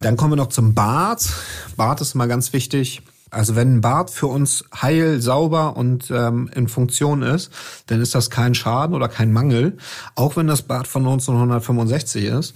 Dann 0.01 0.17
kommen 0.17 0.33
wir 0.33 0.37
noch 0.37 0.49
zum 0.49 0.75
Bad. 0.75 1.29
Bad 1.77 2.01
ist 2.01 2.15
immer 2.15 2.27
ganz 2.27 2.53
wichtig. 2.53 3.03
Also 3.31 3.55
wenn 3.55 3.77
ein 3.77 3.81
Bad 3.81 4.11
für 4.11 4.27
uns 4.27 4.65
heil, 4.81 5.21
sauber 5.21 5.77
und 5.77 6.11
ähm, 6.11 6.51
in 6.55 6.69
Funktion 6.69 7.23
ist, 7.23 7.51
dann 7.87 8.01
ist 8.01 8.15
das 8.15 8.31
kein 8.31 8.55
Schaden 8.55 8.95
oder 8.95 9.09
kein 9.09 9.33
Mangel, 9.33 9.77
auch 10.17 10.37
wenn 10.37 10.47
das 10.47 10.63
Bad 10.63 10.89
von 10.89 11.03
1965 11.03 12.25
ist. 12.25 12.55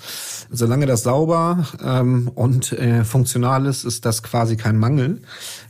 Solange 0.51 0.87
das 0.87 1.05
sauber 1.05 1.67
ähm, 1.83 2.31
und 2.35 2.73
äh, 2.73 3.05
funktional 3.05 3.67
ist, 3.67 3.85
ist 3.85 4.05
das 4.05 4.23
quasi 4.23 4.57
kein 4.57 4.77
Mangel. 4.77 5.23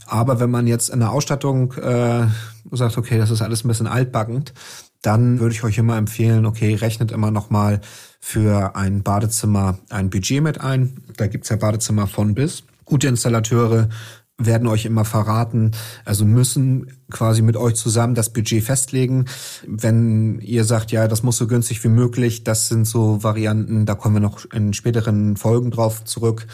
Aber 0.06 0.40
wenn 0.40 0.50
man 0.50 0.66
jetzt 0.66 0.88
in 0.88 1.00
der 1.00 1.12
Ausstattung 1.12 1.72
äh, 1.74 2.26
sagt, 2.72 2.96
okay, 2.96 3.18
das 3.18 3.30
ist 3.30 3.42
alles 3.42 3.64
ein 3.64 3.68
bisschen 3.68 3.86
altbackend, 3.86 4.54
dann 5.02 5.38
würde 5.38 5.54
ich 5.54 5.64
euch 5.64 5.76
immer 5.76 5.98
empfehlen, 5.98 6.46
okay, 6.46 6.74
rechnet 6.74 7.12
immer 7.12 7.30
nochmal 7.30 7.80
für 8.20 8.74
ein 8.74 9.02
Badezimmer 9.02 9.78
ein 9.90 10.08
Budget 10.08 10.42
mit 10.42 10.60
ein. 10.60 11.02
Da 11.18 11.26
gibt's 11.26 11.50
ja 11.50 11.56
Badezimmer 11.56 12.06
von 12.06 12.34
bis. 12.34 12.62
Gute 12.86 13.08
Installateure 13.08 13.90
werden 14.36 14.66
euch 14.66 14.84
immer 14.84 15.04
verraten, 15.04 15.70
also 16.04 16.24
müssen 16.24 16.92
quasi 17.10 17.40
mit 17.40 17.56
euch 17.56 17.76
zusammen 17.76 18.14
das 18.14 18.32
Budget 18.32 18.64
festlegen. 18.64 19.26
Wenn 19.66 20.40
ihr 20.40 20.64
sagt, 20.64 20.90
ja, 20.90 21.06
das 21.06 21.22
muss 21.22 21.36
so 21.36 21.46
günstig 21.46 21.82
wie 21.84 21.88
möglich, 21.88 22.42
das 22.42 22.68
sind 22.68 22.84
so 22.84 23.22
Varianten, 23.22 23.86
da 23.86 23.94
kommen 23.94 24.16
wir 24.16 24.20
noch 24.20 24.44
in 24.52 24.72
späteren 24.72 25.36
Folgen 25.36 25.70
drauf 25.70 26.04
zurück. 26.04 26.46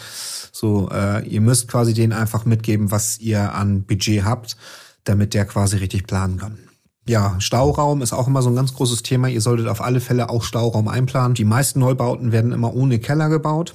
So, 0.51 0.89
äh, 0.91 1.27
ihr 1.27 1.41
müsst 1.41 1.67
quasi 1.67 1.93
denen 1.93 2.13
einfach 2.13 2.45
mitgeben, 2.45 2.91
was 2.91 3.19
ihr 3.19 3.55
an 3.55 3.83
Budget 3.83 4.25
habt, 4.25 4.57
damit 5.03 5.33
der 5.33 5.45
quasi 5.45 5.77
richtig 5.77 6.05
planen 6.05 6.37
kann. 6.37 6.59
Ja, 7.07 7.35
Stauraum 7.39 8.03
ist 8.03 8.13
auch 8.13 8.27
immer 8.27 8.43
so 8.43 8.49
ein 8.49 8.55
ganz 8.55 8.75
großes 8.75 9.01
Thema. 9.01 9.27
Ihr 9.27 9.41
solltet 9.41 9.67
auf 9.67 9.81
alle 9.81 10.01
Fälle 10.01 10.29
auch 10.29 10.43
Stauraum 10.43 10.87
einplanen. 10.87 11.33
Die 11.33 11.45
meisten 11.45 11.79
Neubauten 11.79 12.31
werden 12.31 12.51
immer 12.51 12.75
ohne 12.75 12.99
Keller 12.99 13.29
gebaut. 13.29 13.73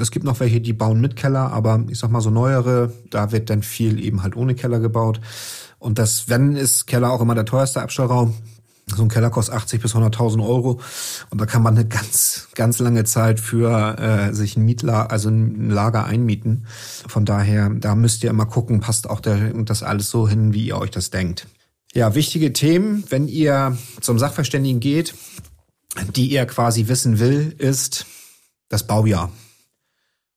Es 0.00 0.10
gibt 0.10 0.24
noch 0.24 0.40
welche, 0.40 0.60
die 0.60 0.72
bauen 0.72 1.00
mit 1.00 1.16
Keller, 1.16 1.52
aber 1.52 1.84
ich 1.88 1.98
sag 1.98 2.10
mal 2.10 2.20
so 2.20 2.30
neuere, 2.30 2.92
da 3.10 3.32
wird 3.32 3.50
dann 3.50 3.62
viel 3.62 4.02
eben 4.04 4.22
halt 4.22 4.36
ohne 4.36 4.54
Keller 4.54 4.80
gebaut. 4.80 5.20
Und 5.78 5.98
das, 5.98 6.28
wenn 6.28 6.56
ist 6.56 6.86
Keller 6.86 7.12
auch 7.12 7.20
immer 7.20 7.34
der 7.34 7.44
teuerste 7.44 7.82
Abstellraum. 7.82 8.34
So 8.86 9.02
ein 9.02 9.08
Keller 9.08 9.30
kostet 9.30 9.54
80 9.54 9.80
bis 9.80 9.94
100.000 9.94 10.46
Euro 10.46 10.78
und 11.30 11.40
da 11.40 11.46
kann 11.46 11.62
man 11.62 11.74
eine 11.74 11.88
ganz, 11.88 12.48
ganz 12.54 12.78
lange 12.80 13.04
Zeit 13.04 13.40
für 13.40 13.98
äh, 13.98 14.34
sich 14.34 14.56
ein 14.56 14.64
Mietlager, 14.64 15.10
also 15.10 15.30
ein 15.30 15.70
Lager 15.70 16.04
einmieten. 16.04 16.66
Von 17.08 17.24
daher, 17.24 17.70
da 17.70 17.94
müsst 17.94 18.22
ihr 18.24 18.30
immer 18.30 18.44
gucken, 18.44 18.80
passt 18.80 19.08
auch 19.08 19.20
der, 19.20 19.54
das 19.64 19.82
alles 19.82 20.10
so 20.10 20.28
hin, 20.28 20.52
wie 20.52 20.66
ihr 20.66 20.76
euch 20.76 20.90
das 20.90 21.08
denkt. 21.08 21.46
Ja, 21.94 22.14
wichtige 22.14 22.52
Themen, 22.52 23.04
wenn 23.08 23.26
ihr 23.26 23.78
zum 24.00 24.18
Sachverständigen 24.18 24.80
geht, 24.80 25.14
die 26.16 26.26
ihr 26.26 26.44
quasi 26.44 26.88
wissen 26.88 27.20
will, 27.20 27.54
ist 27.56 28.04
das 28.68 28.86
Baujahr. 28.86 29.30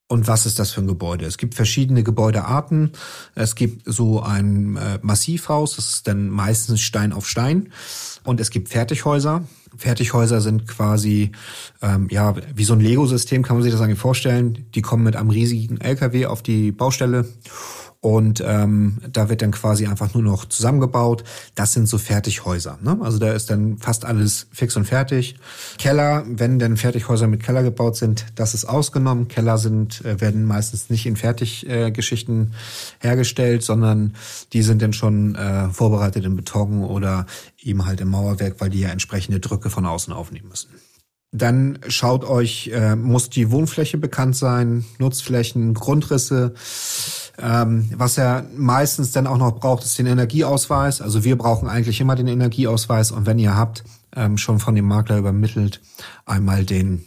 Und 0.09 0.27
was 0.27 0.45
ist 0.45 0.57
das 0.57 0.71
für 0.71 0.79
ein 0.81 0.87
Gebäude? 0.87 1.25
Es 1.25 1.37
gibt 1.37 1.53
verschiedene 1.53 2.01
Gebäudearten. 2.01 2.93
Es 3.35 3.55
gibt 3.55 3.81
so 3.85 4.21
ein 4.21 4.77
äh, 4.77 4.99
Massivhaus, 5.01 5.75
das 5.75 5.89
ist 5.89 6.07
dann 6.07 6.29
meistens 6.29 6.79
Stein 6.79 7.11
auf 7.11 7.27
Stein. 7.27 7.73
Und 8.23 8.39
es 8.39 8.49
gibt 8.49 8.69
Fertighäuser. 8.69 9.43
Fertighäuser 9.75 10.39
sind 10.39 10.65
quasi 10.65 11.31
ähm, 11.81 12.07
ja 12.09 12.35
wie 12.55 12.63
so 12.63 12.73
ein 12.73 12.79
Lego-System, 12.79 13.43
kann 13.43 13.57
man 13.57 13.63
sich 13.63 13.73
das 13.73 13.81
eigentlich 13.81 13.99
vorstellen. 13.99 14.65
Die 14.75 14.81
kommen 14.81 15.03
mit 15.03 15.17
einem 15.17 15.29
riesigen 15.29 15.81
LKW 15.81 16.27
auf 16.27 16.41
die 16.41 16.71
Baustelle 16.71 17.25
und 18.07 18.41
ähm, 18.47 18.99
da 19.11 19.27
wird 19.27 19.41
dann 19.41 19.51
quasi 19.51 19.85
einfach 19.85 20.13
nur 20.13 20.23
noch 20.23 20.45
zusammengebaut. 20.45 21.25
Das 21.55 21.73
sind 21.73 21.89
so 21.89 21.97
Fertighäuser. 21.97 22.79
Ne? 22.81 22.97
Also 23.01 23.19
da 23.19 23.33
ist 23.33 23.49
dann 23.49 23.79
fast 23.79 24.05
alles 24.05 24.47
fix 24.53 24.77
und 24.77 24.85
fertig. 24.85 25.35
Keller, 25.77 26.23
wenn 26.25 26.57
denn 26.57 26.77
Fertighäuser 26.77 27.27
mit 27.27 27.43
Keller 27.43 27.63
gebaut 27.63 27.97
sind, 27.97 28.27
das 28.35 28.53
ist 28.53 28.63
ausgenommen. 28.63 29.27
Keller 29.27 29.57
sind 29.57 30.05
äh, 30.05 30.21
werden 30.21 30.45
meistens 30.45 30.89
nicht 30.89 31.05
in 31.05 31.17
Fertiggeschichten 31.17 32.53
äh, 33.01 33.07
hergestellt, 33.09 33.63
sondern 33.63 34.15
die 34.53 34.61
sind 34.61 34.81
dann 34.81 34.93
schon 34.93 35.35
äh, 35.35 35.67
vorbereitet 35.71 36.23
in 36.23 36.37
Beton 36.37 36.85
oder 36.85 37.25
eben 37.61 37.85
halt 37.85 37.99
im 37.99 38.07
Mauerwerk, 38.07 38.61
weil 38.61 38.69
die 38.69 38.79
ja 38.79 38.87
entsprechende 38.87 39.41
Drücke 39.41 39.69
von 39.69 39.85
außen 39.85 40.13
aufnehmen 40.13 40.47
müssen. 40.47 40.69
Dann 41.33 41.79
schaut 41.89 42.23
euch, 42.23 42.71
äh, 42.73 42.95
muss 42.95 43.29
die 43.29 43.51
Wohnfläche 43.51 43.97
bekannt 43.97 44.37
sein, 44.37 44.85
Nutzflächen, 44.97 45.73
Grundrisse. 45.73 46.53
Ähm, 47.39 47.89
was 47.95 48.17
er 48.17 48.45
meistens 48.55 49.11
dann 49.11 49.27
auch 49.27 49.37
noch 49.37 49.59
braucht, 49.59 49.83
ist 49.83 49.97
den 49.99 50.07
Energieausweis. 50.07 51.01
Also 51.01 51.23
wir 51.23 51.37
brauchen 51.37 51.69
eigentlich 51.69 52.01
immer 52.01 52.15
den 52.15 52.27
Energieausweis 52.27 53.11
und 53.11 53.25
wenn 53.25 53.37
ihr 53.37 53.55
habt, 53.55 53.83
ähm, 54.15 54.37
schon 54.37 54.59
von 54.59 54.73
dem 54.73 54.85
Makler 54.85 55.17
übermittelt, 55.17 55.81
einmal 56.25 56.65
den 56.65 57.05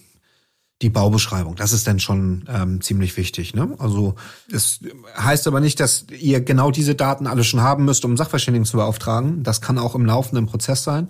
die 0.82 0.88
Baubeschreibung. 0.88 1.56
Das 1.56 1.72
ist 1.72 1.86
dann 1.86 2.00
schon 2.00 2.44
ähm, 2.48 2.80
ziemlich 2.80 3.16
wichtig. 3.18 3.54
Ne? 3.54 3.74
Also 3.78 4.14
es 4.50 4.80
heißt 5.16 5.46
aber 5.46 5.60
nicht, 5.60 5.78
dass 5.78 6.06
ihr 6.18 6.40
genau 6.40 6.70
diese 6.70 6.94
Daten 6.94 7.26
alle 7.26 7.44
schon 7.44 7.60
haben 7.60 7.84
müsst, 7.84 8.04
um 8.06 8.16
Sachverständigen 8.16 8.64
zu 8.64 8.78
beauftragen. 8.78 9.42
Das 9.42 9.60
kann 9.60 9.78
auch 9.78 9.94
im 9.94 10.06
laufenden 10.06 10.46
Prozess 10.46 10.82
sein. 10.82 11.08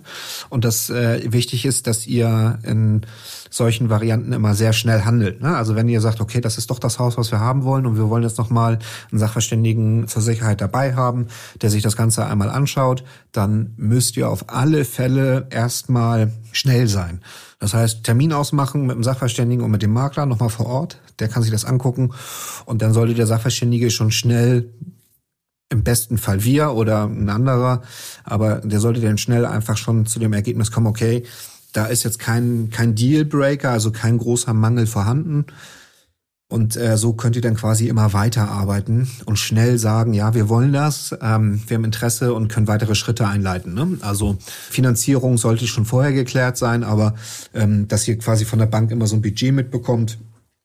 Und 0.49 0.65
das 0.65 0.89
äh, 0.89 1.31
wichtig 1.31 1.63
ist, 1.65 1.87
dass 1.87 2.05
ihr 2.05 2.59
in 2.63 3.01
solchen 3.49 3.89
Varianten 3.89 4.33
immer 4.33 4.55
sehr 4.55 4.73
schnell 4.73 5.05
handelt. 5.05 5.41
Ne? 5.41 5.55
Also 5.55 5.75
wenn 5.75 5.87
ihr 5.87 6.01
sagt, 6.01 6.19
okay, 6.19 6.41
das 6.41 6.57
ist 6.57 6.69
doch 6.69 6.79
das 6.79 6.99
Haus, 6.99 7.17
was 7.17 7.31
wir 7.31 7.39
haben 7.39 7.63
wollen 7.63 7.85
und 7.85 7.95
wir 7.95 8.09
wollen 8.09 8.23
jetzt 8.23 8.37
nochmal 8.37 8.79
einen 9.09 9.19
Sachverständigen 9.19 10.07
zur 10.07 10.21
Sicherheit 10.21 10.59
dabei 10.59 10.95
haben, 10.95 11.27
der 11.61 11.69
sich 11.69 11.81
das 11.81 11.95
Ganze 11.95 12.25
einmal 12.25 12.49
anschaut, 12.49 13.03
dann 13.31 13.73
müsst 13.77 14.17
ihr 14.17 14.29
auf 14.29 14.45
alle 14.49 14.83
Fälle 14.83 15.47
erstmal 15.49 16.33
schnell 16.51 16.87
sein. 16.87 17.21
Das 17.61 17.75
heißt, 17.75 18.03
Termin 18.03 18.33
ausmachen 18.33 18.87
mit 18.87 18.95
dem 18.95 19.03
Sachverständigen 19.03 19.63
und 19.63 19.69
mit 19.69 19.83
dem 19.83 19.93
Makler 19.93 20.25
nochmal 20.25 20.49
vor 20.49 20.65
Ort. 20.65 20.99
Der 21.19 21.29
kann 21.29 21.43
sich 21.43 21.51
das 21.51 21.63
angucken 21.63 22.11
und 22.65 22.81
dann 22.81 22.91
sollte 22.91 23.13
der 23.13 23.27
Sachverständige 23.27 23.91
schon 23.91 24.11
schnell 24.11 24.73
im 25.69 25.83
besten 25.83 26.17
Fall 26.17 26.43
wir 26.43 26.71
oder 26.71 27.05
ein 27.05 27.29
anderer, 27.29 27.83
aber 28.23 28.55
der 28.55 28.79
sollte 28.79 28.99
dann 28.99 29.19
schnell 29.19 29.45
einfach 29.45 29.77
schon 29.77 30.07
zu 30.07 30.19
dem 30.19 30.33
Ergebnis 30.33 30.71
kommen, 30.71 30.87
okay, 30.87 31.23
da 31.71 31.85
ist 31.85 32.03
jetzt 32.03 32.17
kein, 32.17 32.71
kein 32.71 32.95
Dealbreaker, 32.95 33.69
also 33.69 33.91
kein 33.91 34.17
großer 34.17 34.53
Mangel 34.53 34.87
vorhanden. 34.87 35.45
Und 36.51 36.75
äh, 36.75 36.97
so 36.97 37.13
könnt 37.13 37.37
ihr 37.37 37.41
dann 37.41 37.55
quasi 37.55 37.87
immer 37.87 38.11
weiterarbeiten 38.11 39.09
und 39.23 39.39
schnell 39.39 39.77
sagen, 39.77 40.13
ja, 40.13 40.33
wir 40.33 40.49
wollen 40.49 40.73
das, 40.73 41.15
ähm, 41.21 41.61
wir 41.65 41.75
haben 41.75 41.85
Interesse 41.85 42.33
und 42.33 42.49
können 42.49 42.67
weitere 42.67 42.93
Schritte 42.93 43.25
einleiten. 43.25 43.73
Ne? 43.73 43.97
Also 44.01 44.37
Finanzierung 44.69 45.37
sollte 45.37 45.65
schon 45.65 45.85
vorher 45.85 46.11
geklärt 46.11 46.57
sein, 46.57 46.83
aber 46.83 47.15
ähm, 47.53 47.87
dass 47.87 48.05
ihr 48.05 48.17
quasi 48.17 48.43
von 48.43 48.59
der 48.59 48.65
Bank 48.65 48.91
immer 48.91 49.07
so 49.07 49.15
ein 49.15 49.21
Budget 49.21 49.53
mitbekommt, 49.53 50.17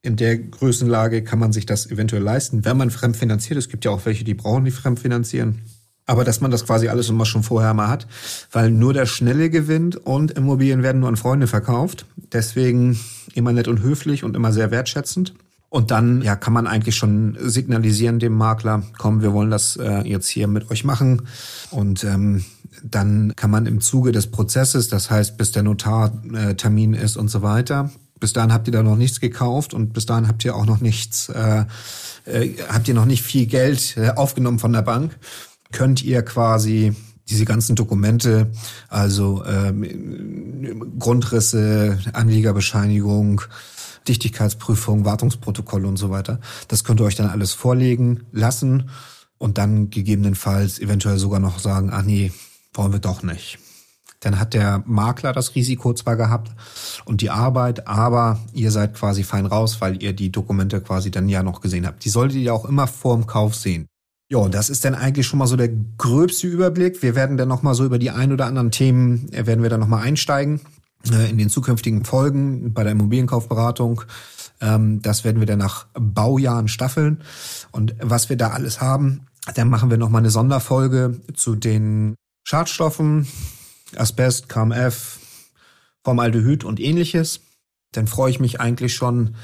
in 0.02 0.16
der 0.16 0.36
Größenlage 0.36 1.22
kann 1.22 1.38
man 1.38 1.52
sich 1.52 1.66
das 1.66 1.88
eventuell 1.88 2.22
leisten, 2.22 2.64
wenn 2.64 2.76
man 2.76 2.90
fremdfinanziert. 2.90 3.56
Es 3.56 3.68
gibt 3.68 3.84
ja 3.84 3.92
auch 3.92 4.06
welche, 4.06 4.24
die 4.24 4.34
brauchen 4.34 4.64
nicht 4.64 4.76
fremdfinanzieren. 4.76 5.62
Aber 6.04 6.24
dass 6.24 6.40
man 6.40 6.50
das 6.50 6.66
quasi 6.66 6.88
alles 6.88 7.10
immer 7.10 7.26
schon 7.26 7.44
vorher 7.44 7.74
mal 7.74 7.88
hat, 7.88 8.08
weil 8.50 8.72
nur 8.72 8.92
der 8.92 9.06
Schnelle 9.06 9.50
gewinnt 9.50 9.94
und 9.94 10.32
Immobilien 10.32 10.82
werden 10.82 10.98
nur 10.98 11.08
an 11.08 11.16
Freunde 11.16 11.46
verkauft. 11.46 12.06
Deswegen 12.32 12.98
immer 13.34 13.52
nett 13.52 13.68
und 13.68 13.82
höflich 13.82 14.24
und 14.24 14.34
immer 14.34 14.52
sehr 14.52 14.72
wertschätzend. 14.72 15.34
Und 15.68 15.90
dann 15.90 16.22
ja, 16.22 16.36
kann 16.36 16.52
man 16.52 16.66
eigentlich 16.66 16.96
schon 16.96 17.36
signalisieren 17.40 18.18
dem 18.18 18.34
Makler, 18.34 18.82
komm, 18.98 19.20
wir 19.20 19.32
wollen 19.32 19.50
das 19.50 19.76
äh, 19.76 20.02
jetzt 20.08 20.28
hier 20.28 20.46
mit 20.46 20.70
euch 20.70 20.84
machen. 20.84 21.22
Und 21.70 22.04
ähm, 22.04 22.44
dann 22.82 23.34
kann 23.36 23.50
man 23.50 23.66
im 23.66 23.80
Zuge 23.80 24.12
des 24.12 24.28
Prozesses, 24.28 24.88
das 24.88 25.10
heißt, 25.10 25.36
bis 25.36 25.52
der 25.52 25.62
Notartermin 25.64 26.94
äh, 26.94 27.02
ist 27.02 27.16
und 27.16 27.28
so 27.28 27.42
weiter, 27.42 27.90
bis 28.20 28.32
dahin 28.32 28.52
habt 28.52 28.68
ihr 28.68 28.72
da 28.72 28.82
noch 28.82 28.96
nichts 28.96 29.20
gekauft 29.20 29.74
und 29.74 29.92
bis 29.92 30.06
dahin 30.06 30.28
habt 30.28 30.44
ihr 30.44 30.54
auch 30.54 30.66
noch 30.66 30.80
nichts, 30.80 31.28
äh, 31.28 31.64
äh, 32.24 32.54
habt 32.68 32.88
ihr 32.88 32.94
noch 32.94 33.04
nicht 33.04 33.22
viel 33.22 33.46
Geld 33.46 33.96
äh, 33.96 34.10
aufgenommen 34.10 34.58
von 34.58 34.72
der 34.72 34.82
Bank, 34.82 35.18
könnt 35.72 36.02
ihr 36.02 36.22
quasi 36.22 36.94
diese 37.28 37.44
ganzen 37.44 37.74
Dokumente, 37.74 38.52
also 38.88 39.44
ähm, 39.44 40.96
Grundrisse, 40.98 41.98
Anliegerbescheinigung, 42.12 43.42
Dichtigkeitsprüfung, 44.08 45.04
Wartungsprotokoll 45.04 45.84
und 45.84 45.96
so 45.96 46.10
weiter. 46.10 46.40
Das 46.68 46.84
könnt 46.84 47.00
ihr 47.00 47.04
euch 47.04 47.16
dann 47.16 47.28
alles 47.28 47.52
vorlegen 47.52 48.26
lassen 48.32 48.90
und 49.38 49.58
dann 49.58 49.90
gegebenenfalls 49.90 50.78
eventuell 50.78 51.18
sogar 51.18 51.40
noch 51.40 51.58
sagen, 51.58 51.90
ach 51.92 52.02
nee, 52.02 52.32
wollen 52.74 52.92
wir 52.92 53.00
doch 53.00 53.22
nicht. 53.22 53.58
Dann 54.20 54.40
hat 54.40 54.54
der 54.54 54.82
Makler 54.86 55.32
das 55.32 55.54
Risiko 55.54 55.92
zwar 55.92 56.16
gehabt 56.16 56.50
und 57.04 57.20
die 57.20 57.30
Arbeit, 57.30 57.86
aber 57.86 58.40
ihr 58.52 58.70
seid 58.70 58.94
quasi 58.94 59.22
fein 59.22 59.46
raus, 59.46 59.80
weil 59.80 60.02
ihr 60.02 60.14
die 60.14 60.32
Dokumente 60.32 60.80
quasi 60.80 61.10
dann 61.10 61.28
ja 61.28 61.42
noch 61.42 61.60
gesehen 61.60 61.86
habt. 61.86 62.04
Die 62.04 62.08
solltet 62.08 62.38
ihr 62.38 62.54
auch 62.54 62.64
immer 62.64 62.86
vor 62.86 63.14
dem 63.14 63.26
Kauf 63.26 63.54
sehen. 63.54 63.86
Ja, 64.28 64.48
das 64.48 64.70
ist 64.70 64.84
dann 64.84 64.96
eigentlich 64.96 65.26
schon 65.26 65.38
mal 65.38 65.46
so 65.46 65.56
der 65.56 65.70
gröbste 65.98 66.48
Überblick. 66.48 67.00
Wir 67.02 67.14
werden 67.14 67.36
dann 67.36 67.48
noch 67.48 67.62
mal 67.62 67.74
so 67.74 67.84
über 67.84 67.98
die 67.98 68.10
ein 68.10 68.32
oder 68.32 68.46
anderen 68.46 68.72
Themen, 68.72 69.32
äh, 69.32 69.46
werden 69.46 69.62
wir 69.62 69.70
dann 69.70 69.80
noch 69.80 69.86
mal 69.86 70.00
einsteigen. 70.02 70.60
Äh, 71.12 71.30
in 71.30 71.38
den 71.38 71.50
zukünftigen 71.50 72.04
Folgen 72.04 72.72
bei 72.72 72.82
der 72.82 72.92
Immobilienkaufberatung. 72.92 74.02
Ähm, 74.60 75.02
das 75.02 75.24
werden 75.24 75.40
wir 75.40 75.46
dann 75.46 75.58
nach 75.58 75.86
Baujahren 75.94 76.68
staffeln. 76.68 77.22
Und 77.72 77.94
was 78.00 78.28
wir 78.28 78.36
da 78.36 78.50
alles 78.50 78.80
haben, 78.80 79.26
dann 79.54 79.68
machen 79.68 79.90
wir 79.90 79.98
nochmal 79.98 80.22
eine 80.22 80.30
Sonderfolge 80.30 81.20
zu 81.34 81.54
den 81.54 82.14
Schadstoffen, 82.44 83.28
Asbest, 83.96 84.48
KMF, 84.48 85.18
Formaldehyd 86.04 86.64
und 86.64 86.80
ähnliches. 86.80 87.40
Dann 87.92 88.06
freue 88.06 88.30
ich 88.30 88.40
mich 88.40 88.60
eigentlich 88.60 88.94
schon, 88.94 89.36